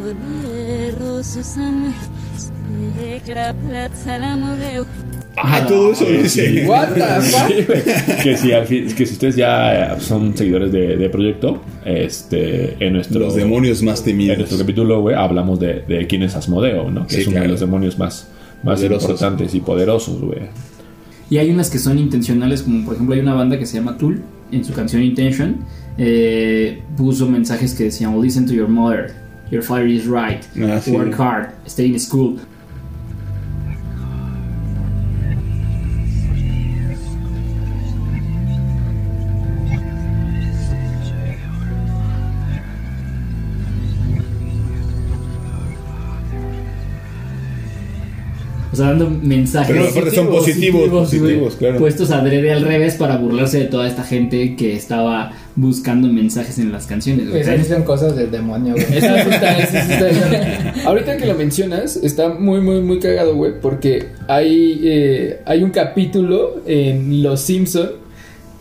Ah, 5.42 5.66
todo 5.68 5.92
eso 5.94 6.06
dice. 6.06 6.66
What 6.68 6.90
the 6.94 7.02
fuck? 7.22 8.24
Que, 8.24 8.38
si 8.38 8.52
al 8.52 8.66
fin- 8.68 8.88
que 8.96 9.06
si 9.06 9.14
ustedes 9.14 9.36
ya 9.36 9.98
son 10.00 10.36
seguidores 10.36 10.72
de, 10.72 10.98
de 10.98 11.10
Proyecto, 11.10 11.62
este, 11.86 12.76
en 12.86 12.94
nuestro, 12.94 13.20
Los 13.22 13.36
demonios 13.36 13.82
más 13.84 14.06
en 14.08 14.18
nuestro 14.18 14.36
temidos. 14.48 14.58
capítulo, 14.62 15.02
güey, 15.02 15.16
hablamos 15.16 15.60
de, 15.60 15.82
de 15.88 16.08
quién 16.08 16.24
es 16.24 16.36
Asmodeo, 16.36 16.90
¿no? 16.92 17.08
Que 17.08 17.16
Sí, 17.16 17.22
es 17.22 17.28
uno 17.28 17.34
claro. 17.36 17.46
de 17.48 17.52
los 17.52 17.60
demonios 17.62 17.98
más, 17.98 18.28
más 18.64 18.80
Poderosos. 18.80 19.10
importantes 19.12 19.56
y 19.56 19.60
poderosos, 19.62 20.22
güey. 20.22 20.40
Y 21.30 21.38
hay 21.38 21.52
unas 21.52 21.70
que 21.70 21.78
son 21.80 22.00
intencionales, 22.00 22.64
como 22.64 22.84
por 22.86 22.96
ejemplo 22.96 23.14
hay 23.16 23.22
una 23.22 23.34
banda 23.36 23.58
que 23.60 23.66
se 23.66 23.78
llama 23.78 23.98
Tool, 23.98 24.22
en 24.52 24.66
su 24.66 24.74
canción 24.74 25.04
Intention, 25.04 25.58
eh, 25.98 26.82
puso 26.98 27.28
mensajes 27.28 27.74
que 27.76 27.84
decían, 27.86 28.20
listen 28.22 28.46
to 28.48 28.54
your 28.54 28.68
mother, 28.68 29.14
your 29.52 29.62
father 29.62 29.88
is 29.88 30.06
right, 30.06 30.42
Ah, 30.64 30.80
sí. 30.84 30.92
work 30.92 31.14
hard, 31.20 31.50
stay 31.68 31.86
in 31.88 32.00
school. 32.00 32.38
Sea, 48.80 48.88
dando 48.88 49.10
mensajes 49.10 49.76
Pero 49.76 49.88
aparte 49.90 50.12
son 50.16 50.28
positivos, 50.30 50.90
positivos, 50.90 51.40
güey, 51.40 51.58
claro. 51.58 51.78
puestos 51.80 52.12
adrede 52.12 52.52
al 52.52 52.64
revés 52.64 52.96
para 52.96 53.18
burlarse 53.18 53.60
de 53.60 53.66
toda 53.66 53.88
esta 53.88 54.04
gente 54.04 54.56
que 54.56 54.74
estaba 54.76 55.32
buscando 55.56 56.08
mensajes 56.08 56.58
en 56.60 56.72
las 56.72 56.88
canciones. 56.88 57.30
güey. 57.30 57.42
Esas 57.42 57.68
son 57.68 57.84
cosas 57.84 58.16
del 58.16 58.32
demonio, 58.32 58.74
güey. 58.74 58.86
Eso 58.98 59.08
sí 59.72 59.78
está- 59.78 60.74
Ahorita 60.86 61.18
que 61.18 61.26
lo 61.26 61.36
mencionas, 61.36 61.98
está 61.98 62.30
muy, 62.30 62.62
muy, 62.62 62.82
muy 62.82 63.00
cagado, 63.00 63.36
güey, 63.36 63.60
porque 63.62 64.08
hay, 64.28 64.80
eh, 64.84 65.40
hay 65.46 65.64
un 65.64 65.72
capítulo 65.72 66.62
en 66.66 67.22
Los 67.24 67.42
Simpson 67.42 67.90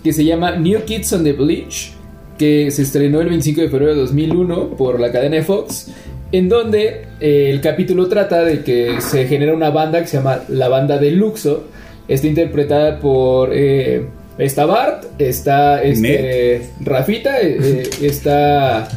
que 0.02 0.12
se 0.12 0.24
llama 0.24 0.56
New 0.56 0.80
Kids 0.84 1.12
on 1.12 1.24
the 1.24 1.32
Bleach, 1.32 1.92
que 2.38 2.70
se 2.70 2.82
estrenó 2.82 3.20
el 3.20 3.28
25 3.28 3.60
de 3.62 3.68
febrero 3.68 3.94
de 3.94 4.00
2001 4.00 4.70
por 4.70 5.00
la 5.00 5.10
cadena 5.10 5.36
de 5.36 5.42
Fox, 5.42 5.90
en 6.32 6.48
donde 6.48 7.06
eh, 7.20 7.50
el 7.50 7.60
capítulo 7.60 8.08
trata 8.08 8.44
de 8.44 8.62
que 8.62 9.00
se 9.00 9.26
genera 9.26 9.54
una 9.54 9.70
banda 9.70 10.00
que 10.00 10.06
se 10.06 10.18
llama 10.18 10.42
la 10.48 10.68
banda 10.68 10.98
de 10.98 11.10
Luxo, 11.12 11.64
está 12.06 12.26
interpretada 12.26 12.98
por... 13.00 13.50
Eh, 13.52 14.06
Está 14.38 14.66
Bart, 14.66 15.04
está 15.18 15.82
este, 15.82 16.70
Rafita, 16.80 17.40
eh, 17.40 17.58
eh, 17.60 17.90
está 18.02 18.88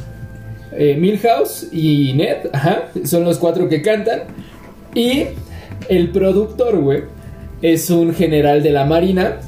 Milhouse 0.78 1.68
y 1.72 2.14
Ned, 2.14 2.48
ajá, 2.54 2.90
son 3.06 3.24
los 3.24 3.40
cuatro 3.40 3.68
que 3.68 3.82
cantan. 3.82 4.20
Y 4.94 5.24
el 5.90 6.12
productor, 6.12 6.80
güey, 6.80 7.06
es 7.64 7.90
un 7.90 8.14
general 8.14 8.62
de 8.62 8.70
la 8.70 8.86
marina, 8.86 9.40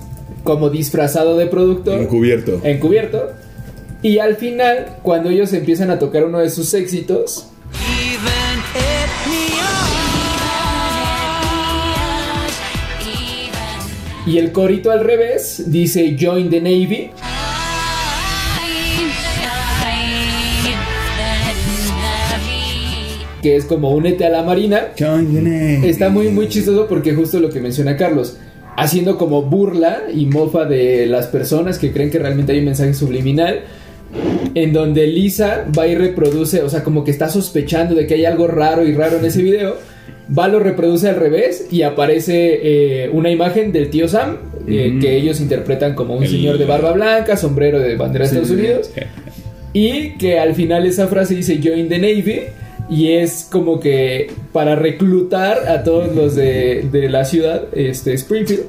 como 0.43 0.72
disfrazado 0.72 1.38
de 1.38 1.46
productor, 1.46 2.02
Encubierto. 2.02 2.60
encubierto. 2.63 3.30
Y 4.02 4.17
al 4.17 4.36
final, 4.36 4.98
cuando 5.04 5.30
ellos 5.30 5.54
empiezan 5.54 5.91
a 5.91 6.00
tocar 6.00 6.26
uno 6.26 6.39
de 6.39 6.50
sus 6.50 6.74
éxitos, 6.74 7.50
y 14.25 14.38
el 14.38 14.51
corito 14.51 14.91
al 14.91 15.03
revés 15.03 15.63
dice 15.67 16.15
Join 16.19 16.49
the 16.49 16.62
Navy. 16.62 17.12
que 23.41 23.57
es 23.57 23.65
como 23.65 23.91
únete 23.91 24.25
a 24.25 24.29
la 24.29 24.41
marina. 24.41 24.93
Join 24.97 25.33
the 25.33 25.41
name. 25.41 25.89
Está 25.89 26.07
muy 26.07 26.29
muy 26.29 26.47
chistoso 26.47 26.88
porque 26.88 27.13
justo 27.13 27.41
lo 27.41 27.49
que 27.49 27.59
menciona 27.59 27.97
Carlos, 27.97 28.38
haciendo 28.77 29.17
como 29.17 29.41
burla 29.41 30.03
y 30.15 30.27
mofa 30.27 30.63
de 30.63 31.05
las 31.07 31.27
personas 31.27 31.77
que 31.77 31.91
creen 31.91 32.09
que 32.09 32.19
realmente 32.19 32.53
hay 32.53 32.59
un 32.59 32.65
mensaje 32.65 32.93
subliminal. 32.93 33.62
En 34.55 34.71
donde 34.71 35.07
Lisa 35.07 35.65
va 35.77 35.88
y 35.88 35.95
reproduce, 35.95 36.62
o 36.62 36.69
sea, 36.69 36.83
como 36.83 37.03
que 37.03 37.12
está 37.12 37.27
sospechando 37.29 37.95
de 37.95 38.07
que 38.07 38.13
hay 38.13 38.25
algo 38.25 38.47
raro 38.47 38.88
y 38.88 38.93
raro 38.93 39.17
en 39.17 39.25
ese 39.25 39.41
video. 39.41 39.75
Va, 40.38 40.48
lo 40.48 40.60
reproduce 40.60 41.10
al 41.10 41.15
revés 41.17 41.67
y 41.69 41.82
aparece 41.84 42.60
eh, 43.06 43.10
una 43.12 43.30
imagen 43.30 43.72
del 43.72 43.89
tío 43.89 44.08
Sam, 44.08 44.38
eh, 44.67 44.98
que 45.02 45.15
ellos 45.17 45.39
interpretan 45.41 45.93
como 45.96 46.15
un 46.15 46.24
El- 46.24 46.30
señor 46.30 46.58
de 46.58 46.65
barba 46.65 46.91
blanca, 46.93 47.38
sombrero 47.38 47.80
de 47.80 47.96
bandera 47.98 48.26
de 48.26 48.30
Sí, 48.32 48.36
Estados 48.38 48.48
sí, 48.50 48.56
sí. 48.56 48.62
Unidos. 48.62 48.89
Y 49.74 50.17
que 50.17 50.39
al 50.39 50.56
final 50.56 50.86
esa 50.86 51.08
frase 51.08 51.36
dice 51.36 51.60
Join 51.63 51.89
the 51.89 52.00
Navy. 52.00 52.41
Y 52.89 53.13
es 53.13 53.48
como 53.50 53.80
que 53.80 54.32
para 54.52 54.76
reclutar 54.76 55.67
a 55.69 55.84
todos 55.84 56.13
los 56.13 56.36
de, 56.36 56.86
de 56.91 57.10
la 57.10 57.24
ciudad, 57.26 57.63
este 57.74 58.13
Springfield, 58.13 58.63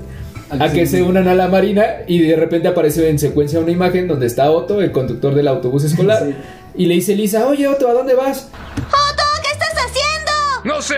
a 0.50 0.70
que 0.70 0.86
se 0.86 1.02
unan 1.02 1.26
a 1.28 1.34
la 1.34 1.48
marina. 1.48 1.84
Y 2.06 2.20
de 2.20 2.36
repente 2.36 2.68
aparece 2.68 3.08
en 3.08 3.18
secuencia 3.18 3.58
una 3.58 3.72
imagen 3.72 4.06
donde 4.06 4.26
está 4.26 4.50
Otto, 4.50 4.80
el 4.80 4.92
conductor 4.92 5.34
del 5.34 5.48
autobús 5.48 5.84
escolar. 5.84 6.26
Y 6.76 6.86
le 6.86 6.94
dice 6.94 7.14
Lisa, 7.16 7.46
oye 7.48 7.66
Otto, 7.68 7.88
¿a 7.88 7.92
dónde 7.92 8.14
vas? 8.14 8.48
¿qué 9.42 9.50
estás 9.52 9.74
haciendo? 9.84 10.30
No 10.64 10.80
sé, 10.80 10.94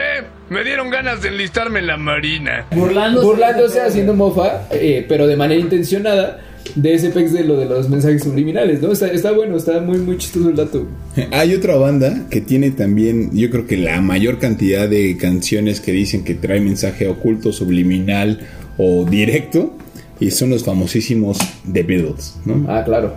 me 0.48 0.64
dieron 0.64 0.90
ganas 0.90 1.22
de 1.22 1.28
enlistarme 1.28 1.80
en 1.80 1.86
la 1.88 1.96
marina. 1.96 2.66
Burlándose. 2.74 3.26
Burlándose, 3.26 3.80
haciendo 3.80 4.14
mofa, 4.14 4.68
eh, 4.70 5.04
pero 5.08 5.26
de 5.26 5.36
manera 5.36 5.60
intencionada, 5.60 6.40
de 6.74 6.94
ese 6.94 7.10
pex 7.10 7.32
de 7.32 7.44
lo 7.44 7.58
de 7.58 7.66
los 7.66 7.88
mensajes 7.88 8.22
subliminales, 8.24 8.82
¿no? 8.82 8.92
Está, 8.92 9.08
está 9.08 9.32
bueno, 9.32 9.56
está 9.56 9.80
muy, 9.80 9.98
muy 9.98 10.18
chistoso 10.18 10.48
el 10.48 10.56
dato. 10.56 10.86
Hay 11.32 11.54
otra 11.54 11.76
banda 11.76 12.26
que 12.30 12.40
tiene 12.40 12.70
también, 12.70 13.30
yo 13.32 13.50
creo 13.50 13.66
que 13.66 13.76
la 13.76 14.00
mayor 14.00 14.38
cantidad 14.38 14.88
de 14.88 15.16
canciones 15.16 15.80
que 15.80 15.92
dicen 15.92 16.24
que 16.24 16.34
trae 16.34 16.60
mensaje 16.60 17.06
oculto, 17.08 17.52
subliminal 17.52 18.40
o 18.78 19.04
directo, 19.04 19.74
y 20.18 20.30
son 20.30 20.50
los 20.50 20.64
famosísimos 20.64 21.38
The 21.72 21.82
Beatles, 21.82 22.36
¿no? 22.44 22.66
Ah, 22.68 22.82
claro. 22.84 23.14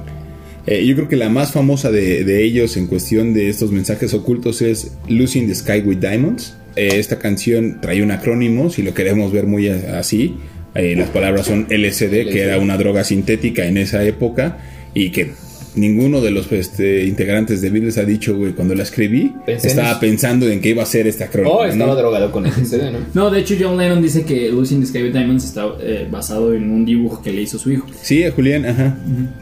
Eh, 0.68 0.86
yo 0.86 0.96
creo 0.96 1.08
que 1.08 1.15
la 1.15 1.30
más 1.30 1.52
famosa 1.52 1.89
de, 1.89 2.24
de 2.24 2.44
ellos 2.44 2.78
en 2.78 2.88
cuestión 2.88 3.34
de 3.34 3.50
estos 3.50 3.72
mensajes 3.72 4.13
ocultos 4.13 4.62
es 4.62 4.96
Losing 5.08 5.48
the 5.48 5.56
Sky 5.56 5.80
with 5.80 5.98
Diamonds. 5.98 6.56
Eh, 6.80 7.00
esta 7.00 7.20
canción 7.20 7.80
trae 7.82 8.02
un 8.02 8.12
acrónimo, 8.12 8.70
si 8.70 8.82
lo 8.84 8.94
queremos 8.94 9.32
ver 9.32 9.46
muy 9.48 9.68
a- 9.68 10.00
así. 10.00 10.36
Eh, 10.76 10.96
las 10.96 11.10
palabras 11.10 11.46
son 11.48 11.65
LSD, 11.70 12.30
que 12.32 12.42
era 12.42 12.58
una 12.60 12.78
droga 12.78 13.04
sintética 13.04 13.65
en 13.65 13.78
esa 13.78 14.04
época 14.06 14.60
y 14.94 15.10
que 15.10 15.32
ninguno 15.76 16.20
de 16.22 16.32
los 16.32 16.52
este, 16.52 17.06
integrantes 17.06 17.62
de 17.62 17.70
Beatles 17.70 17.98
ha 17.98 18.06
dicho, 18.06 18.36
güey, 18.38 18.54
cuando 18.54 18.76
la 18.76 18.84
escribí, 18.84 19.34
Pensé 19.46 19.68
estaba 19.68 20.00
pensando 20.00 20.48
en 20.50 20.62
qué 20.62 20.70
iba 20.70 20.84
a 20.84 20.86
ser 20.86 21.08
esta 21.08 21.28
crónica. 21.28 21.56
Oh, 21.56 21.65
estaba 21.65 21.94
¿no? 21.94 22.00
drogado 22.00 22.32
con 22.32 22.46
CD, 22.65 22.92
¿no? 22.92 23.00
No, 23.13 23.30
de 23.32 23.39
hecho 23.39 23.56
John 23.60 23.78
Lennon 23.78 24.02
dice 24.02 24.24
que 24.24 24.50
Lucy 24.50 24.76
in 24.76 24.82
the 24.82 24.88
Sky 24.88 25.04
with 25.04 25.12
Diamonds 25.13 25.46
está 25.46 25.68
eh, 25.82 26.08
basado 26.10 26.54
en 26.54 26.70
un 26.72 26.86
dibujo 26.86 27.22
que 27.22 27.32
le 27.34 27.42
hizo 27.42 27.58
su 27.60 27.72
hijo. 27.72 27.86
Sí, 28.02 28.24
a 28.24 28.32
Julián, 28.32 28.65
ajá. 28.65 28.98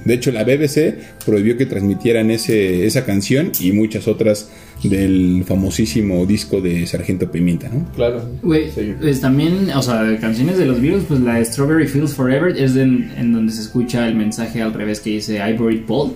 De 0.05 0.13
hecho, 0.13 0.31
la 0.31 0.43
BBC 0.43 0.95
prohibió 1.25 1.57
que 1.57 1.65
transmitieran 1.65 2.29
ese, 2.31 2.85
esa 2.85 3.05
canción 3.05 3.51
y 3.59 3.71
muchas 3.71 4.07
otras 4.07 4.49
del 4.83 5.43
famosísimo 5.47 6.25
disco 6.25 6.61
de 6.61 6.85
Sargento 6.85 7.29
Pimienta, 7.31 7.69
¿no? 7.69 7.85
Claro. 7.95 8.21
Güey, 8.43 8.71
Sí. 8.71 8.93
pues 8.99 9.19
también, 9.21 9.69
o 9.75 9.81
sea, 9.81 10.17
canciones 10.19 10.57
de 10.57 10.65
los 10.65 10.79
Beatles, 10.81 11.05
pues 11.07 11.19
la 11.21 11.43
Strawberry 11.43 11.87
Fields 11.87 12.13
Forever 12.13 12.55
es 12.57 12.75
en, 12.75 13.11
en 13.17 13.33
donde 13.33 13.51
se 13.51 13.61
escucha 13.61 14.07
el 14.07 14.15
mensaje 14.15 14.61
al 14.61 14.73
revés 14.73 14.99
que 14.99 15.11
dice 15.11 15.37
Ivory 15.49 15.79
Paul. 15.79 16.13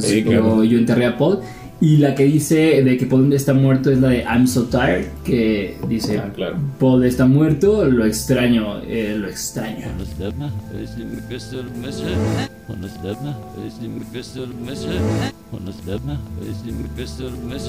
Sí, 0.00 0.22
claro. 0.24 0.64
yo 0.64 0.78
enterré 0.78 1.06
a 1.06 1.16
Paul. 1.16 1.40
Y 1.84 1.98
la 1.98 2.14
que 2.14 2.24
dice 2.24 2.82
de 2.82 2.96
que 2.96 3.04
Paul 3.04 3.30
está 3.34 3.52
muerto 3.52 3.90
es 3.90 3.98
la 3.98 4.08
de 4.08 4.22
I'm 4.22 4.46
so 4.46 4.64
tired, 4.64 5.04
que 5.22 5.76
dice 5.86 6.16
Ah, 6.16 6.32
claro. 6.34 6.56
Paul 6.80 7.04
está 7.04 7.26
muerto, 7.26 7.84
lo 7.84 8.06
extraño, 8.06 8.80
eh, 8.88 9.14
lo 9.18 9.28
extraño. 9.28 9.84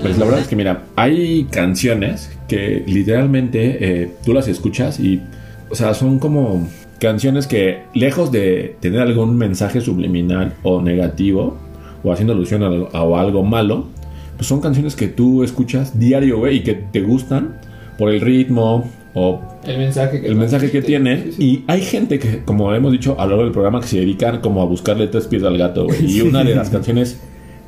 Pues 0.01 0.17
la 0.17 0.25
verdad 0.25 0.39
es 0.39 0.47
que 0.47 0.55
mira, 0.55 0.83
hay 0.95 1.43
canciones 1.51 2.29
que 2.47 2.85
literalmente 2.87 3.77
eh, 3.81 4.11
tú 4.23 4.33
las 4.33 4.47
escuchas 4.47 4.97
y, 4.97 5.21
o 5.69 5.75
sea, 5.75 5.93
son 5.93 6.19
como 6.19 6.65
canciones 7.01 7.47
que 7.47 7.83
lejos 7.93 8.31
de 8.31 8.77
tener 8.79 9.01
algún 9.01 9.37
mensaje 9.37 9.81
subliminal 9.81 10.53
o 10.63 10.81
negativo 10.81 11.57
o 12.01 12.13
haciendo 12.13 12.31
alusión 12.31 12.63
a 12.63 12.67
algo, 12.67 12.89
a 12.93 13.19
algo 13.19 13.43
malo, 13.43 13.87
pues 14.35 14.47
son 14.47 14.61
canciones 14.61 14.95
que 14.95 15.07
tú 15.07 15.43
escuchas 15.43 15.97
diario, 15.97 16.39
güey, 16.39 16.57
y 16.57 16.63
que 16.63 16.73
te 16.73 17.01
gustan 17.01 17.57
por 17.97 18.11
el 18.11 18.21
ritmo 18.21 18.89
o 19.13 19.41
El 19.65 19.77
mensaje 19.77 20.21
que 20.21 20.27
el 20.27 20.35
mensaje 20.35 20.69
que 20.69 20.81
tiene. 20.81 21.23
Sí, 21.23 21.31
sí. 21.31 21.43
Y 21.43 21.63
hay 21.67 21.81
gente 21.81 22.19
que, 22.19 22.43
como 22.43 22.73
hemos 22.73 22.91
dicho 22.91 23.15
a 23.19 23.23
lo 23.23 23.31
largo 23.31 23.43
del 23.45 23.53
programa, 23.53 23.79
que 23.79 23.87
se 23.87 23.99
dedican 23.99 24.41
como 24.41 24.61
a 24.61 24.65
buscarle 24.65 25.07
tres 25.07 25.27
pies 25.27 25.43
al 25.43 25.57
gato, 25.57 25.85
güey. 25.85 26.05
Y 26.05 26.21
una 26.21 26.43
de 26.43 26.53
las 26.53 26.69
canciones 26.69 27.19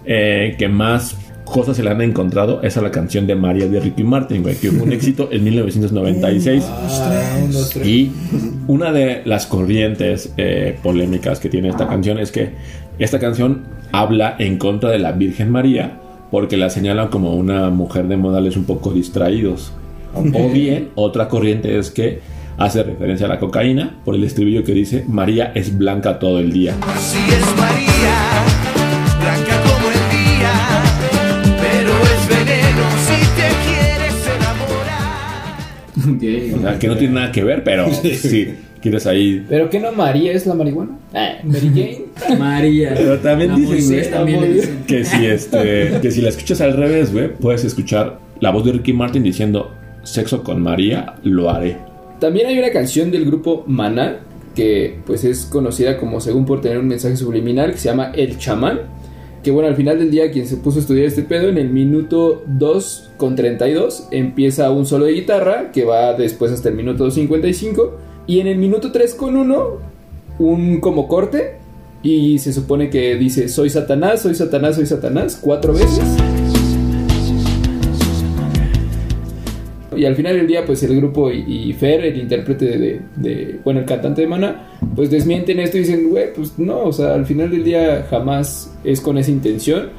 eh, 0.05 0.55
que 0.59 0.67
más 0.67 1.15
cosas 1.45 1.77
se 1.77 1.83
le 1.83 1.89
han 1.89 2.01
encontrado 2.01 2.61
es 2.61 2.75
a 2.75 2.81
la 2.81 2.91
canción 2.91 3.25
de 3.25 3.35
María 3.35 3.69
de 3.69 3.79
Ricky 3.79 4.03
Martin, 4.03 4.43
güey, 4.43 4.55
que 4.55 4.69
fue 4.71 4.83
un 4.83 4.91
éxito 4.93 5.29
en 5.31 5.45
1996. 5.45 6.65
Ah, 6.67 7.39
un, 7.41 7.51
dos, 7.53 7.69
tres. 7.69 7.87
Y 7.87 8.11
una 8.67 8.91
de 8.91 9.21
las 9.23 9.47
corrientes 9.47 10.33
eh, 10.35 10.77
polémicas 10.83 11.39
que 11.39 11.47
tiene 11.47 11.69
esta 11.69 11.87
canción 11.87 12.19
es 12.19 12.31
que 12.31 12.51
esta 12.99 13.19
canción 13.19 13.63
habla 13.93 14.35
en 14.37 14.57
contra 14.57 14.89
de 14.89 14.99
la 14.99 15.13
Virgen 15.13 15.49
María 15.49 16.01
porque 16.31 16.57
la 16.57 16.69
señalan 16.69 17.07
como 17.09 17.35
una 17.35 17.69
mujer 17.69 18.07
de 18.07 18.17
modales 18.17 18.57
un 18.57 18.65
poco 18.65 18.91
distraídos. 18.91 19.71
O 20.13 20.49
bien, 20.49 20.89
otra 20.95 21.27
corriente 21.27 21.77
es 21.77 21.91
que 21.91 22.21
hace 22.57 22.81
referencia 22.83 23.27
a 23.27 23.29
la 23.29 23.39
cocaína 23.39 23.97
por 24.03 24.15
el 24.15 24.23
estribillo 24.23 24.63
que 24.63 24.73
dice 24.73 25.05
María 25.07 25.51
es 25.53 25.77
blanca 25.77 26.17
todo 26.17 26.39
el 26.39 26.51
día. 26.51 26.75
Así 26.81 27.19
es 27.29 27.55
María, 27.55 28.66
enamorar. 36.07 36.57
O 36.57 36.61
sea, 36.61 36.79
que 36.79 36.87
no 36.87 36.97
tiene 36.97 37.13
nada 37.13 37.31
que 37.31 37.43
ver, 37.43 37.63
pero 37.63 37.91
sí, 37.93 38.53
quieres 38.81 39.05
ahí 39.07 39.45
¿Pero 39.49 39.69
qué 39.69 39.79
no 39.79 39.91
María 39.91 40.31
es 40.33 40.45
la 40.45 40.53
marihuana? 40.53 40.97
Ah, 41.13 41.35
Mary 41.43 41.69
Jane. 41.69 42.37
María. 42.39 42.93
Pero 42.95 43.19
también 43.19 43.51
Moisés 43.51 44.09
dicen. 44.09 44.83
que 44.87 45.03
si 45.03 45.25
este 45.25 45.99
que 46.01 46.11
si 46.11 46.21
la 46.21 46.29
escuchas 46.29 46.61
al 46.61 46.73
revés, 46.73 47.11
güey, 47.11 47.33
puedes 47.33 47.63
escuchar 47.63 48.19
la 48.39 48.51
voz 48.51 48.65
de 48.65 48.73
Ricky 48.73 48.93
Martin 48.93 49.23
diciendo 49.23 49.71
sexo 50.03 50.43
con 50.43 50.61
María, 50.61 51.15
lo 51.23 51.49
haré. 51.49 51.77
También 52.19 52.47
hay 52.47 52.57
una 52.57 52.71
canción 52.71 53.11
del 53.11 53.25
grupo 53.25 53.63
Maná 53.67 54.19
que 54.55 54.99
pues 55.05 55.23
es 55.23 55.45
conocida 55.45 55.97
como 55.97 56.19
según 56.19 56.45
por 56.45 56.61
tener 56.61 56.79
un 56.79 56.87
mensaje 56.87 57.15
subliminal 57.15 57.71
que 57.71 57.77
se 57.77 57.89
llama 57.89 58.11
El 58.15 58.37
Chamán. 58.39 58.79
Que 59.47 59.51
bueno, 59.51 59.69
al 59.69 59.77
final 59.77 59.97
del 59.97 60.11
día 60.11 60.29
quien 60.29 60.45
se 60.45 60.57
puso 60.57 60.79
a 60.79 60.81
estudiar 60.81 61.05
este 61.05 61.21
pedo 61.23 61.47
en 61.47 61.57
el 61.57 61.69
minuto 61.69 62.43
2 62.47 63.11
con 63.15 63.37
32 63.37 64.09
empieza 64.11 64.69
un 64.71 64.85
solo 64.85 65.05
de 65.05 65.13
guitarra 65.13 65.71
que 65.71 65.85
va 65.85 66.11
después 66.15 66.51
hasta 66.51 66.67
el 66.67 66.75
minuto 66.75 67.09
55 67.09 67.97
y 68.27 68.41
en 68.41 68.47
el 68.47 68.57
minuto 68.57 68.91
3 68.91 69.13
con 69.15 69.37
1 69.37 69.67
un 70.39 70.81
como 70.81 71.07
corte 71.07 71.59
y 72.03 72.39
se 72.39 72.51
supone 72.51 72.89
que 72.89 73.15
dice 73.15 73.47
soy 73.47 73.69
Satanás, 73.69 74.21
soy 74.23 74.35
Satanás, 74.35 74.75
soy 74.75 74.85
Satanás 74.85 75.39
cuatro 75.41 75.71
veces. 75.71 76.03
Y 79.95 80.03
al 80.05 80.15
final 80.15 80.35
del 80.35 80.45
día, 80.45 80.63
pues 80.65 80.83
el 80.83 80.95
grupo 80.97 81.31
y, 81.31 81.73
Fer, 81.73 82.03
el 82.05 82.17
intérprete 82.19 82.65
de- 82.77 83.01
de- 83.15 83.59
bueno, 83.63 83.79
el 83.79 83.85
cantante 83.87 84.21
de 84.21 84.27
Mana, 84.27 84.67
pues 84.97 85.11
desmienten 85.11 85.59
esto 85.59 85.77
y 85.77 85.81
dicen, 85.81 86.09
güey, 86.09 86.33
pues 86.33 86.57
no, 86.57 86.85
o 86.85 86.91
sea, 86.91 87.13
al 87.13 87.27
final 87.27 87.51
del 87.51 87.63
día 87.63 88.07
jamás 88.09 88.75
es 88.83 88.99
con 88.99 89.19
esa 89.19 89.29
intención. 89.29 89.91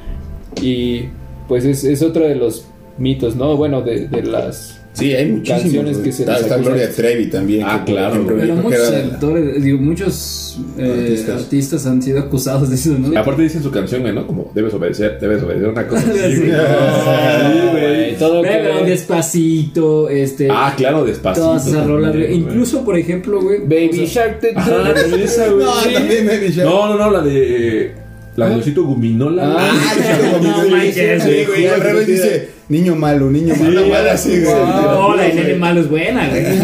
Y 0.61 1.05
pues 1.47 1.63
es, 1.63 1.85
es 1.85 2.01
otro 2.01 2.27
de 2.27 2.35
los 2.35 2.67
mitos, 2.97 3.37
¿no? 3.37 3.55
Bueno, 3.55 3.81
de, 3.81 4.09
de 4.09 4.23
las 4.23 4.81
Sí, 4.99 5.13
hay 5.13 5.31
muchísimas. 5.31 5.61
canciones 5.61 5.97
que 5.97 6.11
se 6.11 6.21
está, 6.23 6.37
está. 6.39 6.57
Gloria 6.57 6.91
Trevi 6.91 7.27
también. 7.29 7.63
Ah, 7.65 7.83
que, 7.85 7.93
claro, 7.93 8.25
Pero 8.27 8.55
muchos 8.55 8.91
actores, 8.91 9.63
digo, 9.63 9.77
muchos 9.79 10.59
eh, 10.77 10.91
Artistas. 11.03 11.41
artistas. 11.43 11.85
han 11.85 12.01
sido 12.01 12.19
acusados 12.19 12.69
de 12.69 12.75
eso, 12.75 12.89
¿no? 12.99 13.17
Aparte 13.19 13.41
dice 13.43 13.57
en 13.57 13.63
su 13.63 13.71
canción, 13.71 14.01
güey, 14.01 14.13
¿no? 14.13 14.27
Como 14.27 14.51
debes 14.53 14.73
obedecer, 14.73 15.17
debes 15.19 15.41
obedecer 15.43 15.69
una 15.69 15.87
cosa. 15.87 16.03
así, 16.09 16.19
Sí. 16.35 16.41
güey. 16.41 16.51
Sí, 16.51 17.67
güey. 17.71 18.17
todo 18.17 18.41
que- 18.41 18.49
despacito, 18.85 20.09
este. 20.09 20.49
Ah, 20.51 20.73
claro, 20.75 21.05
despacito. 21.05 21.47
Todas 21.47 21.67
esas 21.67 21.85
rolas. 21.87 22.15
Incluso, 22.31 22.83
por 22.83 22.97
ejemplo, 22.97 23.41
güey. 23.41 23.59
Baby 23.59 24.01
o 24.03 24.07
sea, 24.07 24.25
Shark. 24.27 24.39
te- 24.39 24.53
Ajá, 24.55 24.93
también 24.93 25.21
esa, 25.21 25.47
güey. 25.49 25.65
No, 25.65 25.73
Sí. 25.81 25.93
también 25.93 26.27
Baby 26.27 26.49
Shark. 26.51 26.69
No, 26.69 26.87
no, 26.89 26.97
no, 26.97 27.11
la 27.11 27.21
de 27.21 27.91
la 28.35 28.49
de 28.49 28.55
Osito 28.55 28.83
Guminola. 28.83 29.55
Ah, 29.57 29.71
sí, 29.93 30.01
No 30.41 30.67
manches, 30.69 31.23
sí, 31.23 31.45
güey, 31.47 31.67
al 31.67 31.81
revés 31.81 32.07
dice 32.07 32.49
niño 32.69 32.95
malo, 32.95 33.29
niño 33.29 33.55
malo, 33.55 33.81
así, 34.11 34.41
güey. 34.41 34.53
No, 34.53 35.15
la 35.15 35.23
de 35.23 35.33
Nene 35.33 35.55
Malo 35.55 35.81
es 35.81 35.89
buena, 35.89 36.29
güey. 36.29 36.45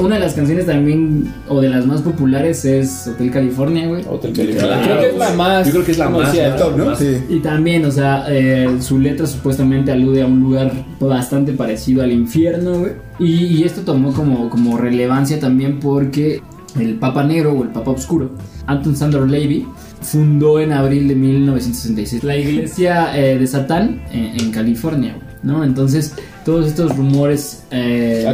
Una 0.00 0.16
de 0.16 0.20
las 0.20 0.34
canciones 0.34 0.66
también, 0.66 1.32
o 1.48 1.60
de 1.60 1.68
las 1.68 1.86
más 1.86 2.02
populares, 2.02 2.64
es 2.64 3.08
Hotel 3.08 3.30
California, 3.30 3.86
güey. 3.86 4.04
Hotel 4.08 4.32
California. 4.32 4.82
Claro, 4.82 4.84
Creo 4.84 5.00
que 5.00 5.08
es 5.08 5.18
la 5.18 5.32
más. 5.34 5.66
Yo 5.66 5.72
creo 5.72 5.84
que 5.84 5.92
es 5.92 5.98
la 5.98 6.08
más, 6.08 6.34
¿no? 6.34 6.56
Top, 6.56 6.76
¿no? 6.76 6.96
Sí. 6.96 7.18
Y 7.28 7.38
también, 7.40 7.84
o 7.84 7.90
sea, 7.90 8.24
eh, 8.28 8.76
su 8.80 8.98
letra 8.98 9.26
supuestamente 9.26 9.92
alude 9.92 10.22
a 10.22 10.26
un 10.26 10.40
lugar 10.40 10.72
bastante 11.00 11.52
parecido 11.52 12.02
al 12.02 12.12
infierno, 12.12 12.80
güey. 12.80 12.92
Y, 13.18 13.58
y 13.58 13.64
esto 13.64 13.82
tomó 13.82 14.12
como, 14.12 14.50
como 14.50 14.78
relevancia 14.78 15.38
también 15.38 15.78
porque 15.80 16.42
el 16.78 16.94
Papa 16.94 17.24
Negro 17.24 17.52
o 17.52 17.62
el 17.62 17.70
Papa 17.70 17.90
Oscuro, 17.90 18.30
Anton 18.72 18.96
Sandor 18.96 19.28
Levy, 19.30 19.66
fundó 20.00 20.58
en 20.60 20.72
abril 20.72 21.06
de 21.08 21.14
1966 21.14 22.24
la 22.24 22.36
iglesia 22.36 23.16
eh, 23.16 23.38
de 23.38 23.46
Satán 23.46 24.02
en, 24.12 24.40
en 24.40 24.50
California, 24.50 25.16
¿no? 25.44 25.62
Entonces, 25.62 26.14
todos 26.44 26.66
estos 26.66 26.96
rumores 26.96 27.62
eh, 27.70 28.24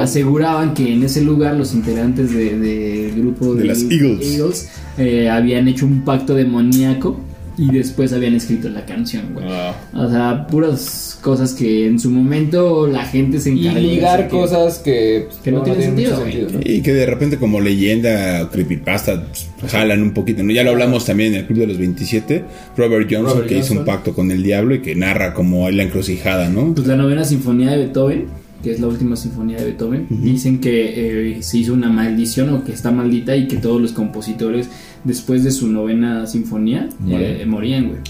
aseguraban 0.00 0.72
que 0.74 0.92
en 0.94 1.02
ese 1.02 1.20
lugar 1.22 1.54
los 1.56 1.74
integrantes 1.74 2.32
de- 2.34 2.58
del 2.58 3.20
grupo 3.20 3.54
De 3.54 3.64
las 3.66 3.82
Eagles. 3.82 4.70
eh, 4.96 5.28
habían 5.28 5.68
hecho 5.68 5.84
un 5.86 6.00
pacto 6.02 6.34
demoníaco 6.34 7.20
y 7.58 7.70
después 7.72 8.12
habían 8.12 8.34
escrito 8.34 8.68
la 8.68 8.86
canción, 8.86 9.34
güey. 9.34 9.46
O 9.92 10.08
sea, 10.08 10.46
puras 10.46 11.18
cosas 11.20 11.52
que 11.52 11.86
en 11.86 11.98
su 11.98 12.10
momento 12.10 12.86
la 12.86 13.04
gente 13.04 13.40
se 13.40 13.50
Y 13.50 13.66
encargó 13.66 13.74
de 13.74 13.82
ligar 13.82 14.28
cosas 14.28 14.78
que, 14.78 15.24
pues, 15.26 15.38
que 15.38 15.50
no 15.50 15.62
tienen 15.62 15.94
mucho 15.94 16.16
sentido, 16.16 16.48
¿no? 16.52 16.60
Y 16.62 16.80
que 16.82 16.92
de 16.92 17.06
repente 17.06 17.36
como 17.36 17.60
leyenda 17.60 18.48
creepypasta 18.50 19.26
pues, 19.58 19.72
jalan 19.72 20.02
un 20.02 20.12
poquito, 20.12 20.42
¿no? 20.42 20.52
Ya 20.52 20.62
lo 20.62 20.70
hablamos 20.70 21.04
también 21.04 21.34
en 21.34 21.40
el 21.40 21.46
Club 21.46 21.58
de 21.58 21.66
los 21.66 21.78
27, 21.78 22.44
Robert 22.76 23.08
Johnson 23.10 23.34
Robert 23.34 23.48
que 23.48 23.58
hizo 23.58 23.74
un 23.74 23.84
pacto 23.84 24.14
con 24.14 24.30
el 24.30 24.42
diablo 24.42 24.76
y 24.76 24.80
que 24.80 24.94
narra 24.94 25.34
como 25.34 25.68
la 25.70 25.82
encrucijada, 25.82 26.48
¿no? 26.48 26.74
Pues 26.74 26.86
la 26.86 26.96
novena 26.96 27.24
sinfonía 27.24 27.72
de 27.72 27.78
Beethoven, 27.78 28.26
que 28.62 28.72
es 28.72 28.80
la 28.80 28.86
última 28.86 29.16
sinfonía 29.16 29.58
de 29.58 29.64
Beethoven, 29.64 30.06
dicen 30.08 30.60
que 30.60 31.36
eh, 31.36 31.42
se 31.42 31.58
hizo 31.58 31.72
una 31.72 31.88
maldición 31.88 32.50
o 32.50 32.64
que 32.64 32.72
está 32.72 32.90
maldita 32.90 33.36
y 33.36 33.48
que 33.48 33.56
todos 33.56 33.80
los 33.80 33.92
compositores 33.92 34.68
después 35.04 35.44
de 35.44 35.50
su 35.50 35.68
novena 35.68 36.26
sinfonía 36.26 36.88
eh, 37.08 37.44
morían, 37.46 37.88
güey. 37.88 38.00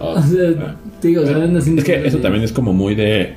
O 0.00 0.20
sea, 0.22 0.76
te 1.00 1.08
digo, 1.08 1.22
o 1.22 1.26
sea, 1.26 1.36
andan 1.36 1.56
haciendo 1.56 1.82
Es 1.82 1.86
que 1.86 2.06
eso 2.06 2.18
también 2.18 2.44
es 2.44 2.52
como 2.52 2.72
muy 2.72 2.94
de. 2.94 3.34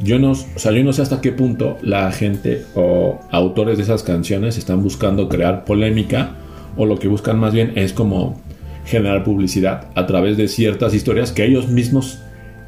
Yo 0.00 0.18
no, 0.18 0.32
o 0.32 0.34
sea, 0.34 0.72
yo 0.72 0.84
no 0.84 0.92
sé 0.92 1.02
hasta 1.02 1.20
qué 1.20 1.32
punto 1.32 1.78
la 1.82 2.12
gente 2.12 2.62
o 2.74 3.20
autores 3.30 3.78
de 3.78 3.82
esas 3.84 4.02
canciones 4.02 4.58
están 4.58 4.82
buscando 4.82 5.28
crear 5.28 5.64
polémica 5.64 6.36
o 6.76 6.84
lo 6.86 6.98
que 6.98 7.08
buscan 7.08 7.38
más 7.38 7.54
bien 7.54 7.72
es 7.76 7.92
como 7.92 8.40
generar 8.84 9.24
publicidad 9.24 9.88
a 9.94 10.06
través 10.06 10.36
de 10.36 10.48
ciertas 10.48 10.94
historias 10.94 11.32
que 11.32 11.44
ellos 11.44 11.68
mismos 11.68 12.20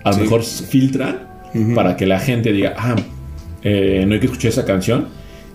a 0.04 0.10
lo 0.10 0.14
Sí. 0.16 0.20
mejor 0.22 0.42
filtran 0.42 1.28
para 1.74 1.96
que 1.96 2.06
la 2.06 2.18
gente 2.18 2.52
diga, 2.52 2.74
ah, 2.76 2.96
eh, 3.62 4.04
no 4.06 4.14
hay 4.14 4.20
que 4.20 4.26
escuchar 4.26 4.50
esa 4.50 4.64
canción. 4.64 5.06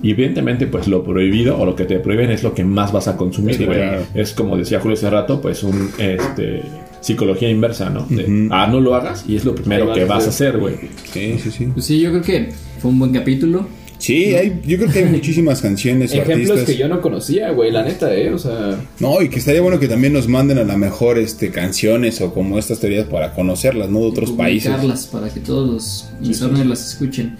Y 0.04 0.12
evidentemente, 0.12 0.68
pues 0.68 0.88
lo 0.88 1.02
prohibido 1.04 1.58
o 1.58 1.66
lo 1.66 1.78
que 1.78 1.86
te 1.86 1.98
prohíben 2.00 2.30
es 2.30 2.44
lo 2.44 2.54
que 2.54 2.66
más 2.66 2.92
vas 2.92 3.08
a 3.08 3.16
consumir, 3.16 3.56
Sí, 3.56 3.66
claro. 3.66 4.06
Es 4.14 4.34
como 4.34 4.58
decía 4.58 4.82
Julio 4.82 4.98
hace 4.98 5.10
rato, 5.10 5.42
pues 5.42 5.64
un 5.64 5.90
este 5.98 6.62
psicología 7.00 7.50
inversa, 7.50 7.90
¿no? 7.90 8.06
De, 8.10 8.50
ah, 8.52 8.68
no 8.68 8.82
lo 8.82 8.96
hagas 8.96 9.26
y 9.28 9.38
es 9.38 9.46
lo 9.46 9.56
primero 9.56 9.94
que 9.94 10.04
vas 10.04 10.26
a 10.26 10.30
hacer, 10.30 10.58
güey. 10.58 10.76
Sí, 11.12 11.40
sí, 11.42 11.52
sí. 11.52 11.66
Pues 11.74 11.86
sí, 11.86 12.02
yo 12.02 12.10
creo 12.12 12.22
que 12.22 12.50
fue 12.80 12.92
un 12.92 13.00
buen 13.00 13.14
capítulo. 13.14 13.66
Sí, 13.98 14.36
hay, 14.36 14.60
yo 14.66 14.78
creo 14.78 14.92
que 14.92 15.00
hay 15.00 15.06
muchísimas 15.06 15.62
canciones 15.62 16.12
o 16.12 16.16
Ejemplos 16.22 16.50
artistas. 16.50 16.66
que 16.66 16.78
yo 16.78 16.90
no 16.90 17.00
conocía, 17.00 17.52
güey, 17.52 17.72
la 17.72 17.84
neta, 17.84 18.14
eh, 18.14 18.34
o 18.34 18.38
sea... 18.38 18.78
No, 19.00 19.22
y 19.22 19.30
que 19.30 19.40
estaría 19.40 19.62
bueno 19.62 19.80
que 19.80 19.88
también 19.88 20.12
nos 20.12 20.28
manden 20.28 20.58
a 20.58 20.66
la 20.66 20.76
mejor 20.76 21.18
este, 21.18 21.52
canciones 21.52 22.20
o 22.20 22.34
como 22.34 22.60
estas 22.60 22.82
teorías 22.82 23.06
para 23.06 23.34
conocerlas, 23.34 23.90
¿no? 23.90 24.00
De 24.00 24.08
otros 24.08 24.32
países. 24.32 24.70
para 25.10 25.30
que 25.30 25.40
todos 25.40 25.70
los 25.70 26.10
insomnios 26.22 26.68
las 26.68 26.86
escuchen. 26.86 27.38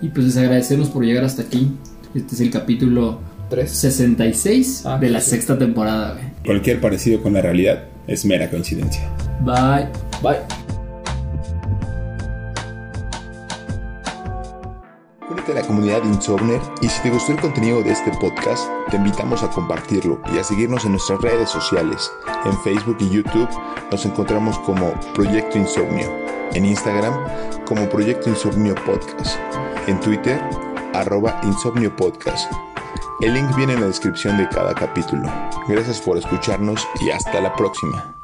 Y 0.00 0.08
pues 0.10 0.26
les 0.26 0.36
agradecemos 0.36 0.88
por 0.88 1.04
llegar 1.04 1.24
hasta 1.24 1.42
aquí. 1.42 1.72
Este 2.14 2.34
es 2.34 2.40
el 2.40 2.50
capítulo 2.50 3.20
66 3.50 4.84
Ah, 4.86 4.98
de 4.98 5.10
la 5.10 5.20
sí. 5.20 5.30
sexta 5.30 5.58
temporada. 5.58 6.14
güey. 6.14 6.24
Cualquier 6.44 6.80
parecido 6.80 7.22
con 7.22 7.32
la 7.34 7.40
realidad 7.42 7.84
es 8.06 8.24
mera 8.24 8.50
coincidencia. 8.50 9.08
Bye. 9.42 9.88
Bye. 10.22 10.40
Únete 15.30 15.52
a 15.52 15.54
la 15.56 15.62
comunidad 15.62 16.02
Insomner 16.04 16.60
y 16.82 16.88
si 16.88 17.02
te 17.02 17.10
gustó 17.10 17.32
el 17.32 17.40
contenido 17.40 17.82
de 17.82 17.90
este 17.92 18.10
podcast, 18.20 18.68
te 18.90 18.96
invitamos 18.96 19.42
a 19.42 19.50
compartirlo 19.50 20.20
y 20.34 20.38
a 20.38 20.44
seguirnos 20.44 20.84
en 20.84 20.92
nuestras 20.92 21.20
redes 21.20 21.48
sociales. 21.50 22.10
En 22.44 22.56
Facebook 22.60 22.96
y 23.00 23.10
YouTube 23.10 23.48
nos 23.90 24.04
encontramos 24.04 24.58
como 24.60 24.92
Proyecto 25.14 25.58
Insomnio, 25.58 26.08
en 26.52 26.64
Instagram 26.66 27.14
como 27.66 27.88
Proyecto 27.88 28.28
Insomnio 28.30 28.74
Podcast, 28.84 29.38
en 29.86 29.98
Twitter 30.00 30.40
arroba 30.94 31.40
Insomnio 31.42 31.94
Podcast. 31.94 32.50
El 33.20 33.34
link 33.34 33.54
viene 33.56 33.74
en 33.74 33.80
la 33.80 33.86
descripción 33.86 34.38
de 34.38 34.48
cada 34.48 34.74
capítulo. 34.74 35.30
Gracias 35.68 36.00
por 36.00 36.18
escucharnos 36.18 36.86
y 37.00 37.10
hasta 37.10 37.40
la 37.40 37.54
próxima. 37.54 38.23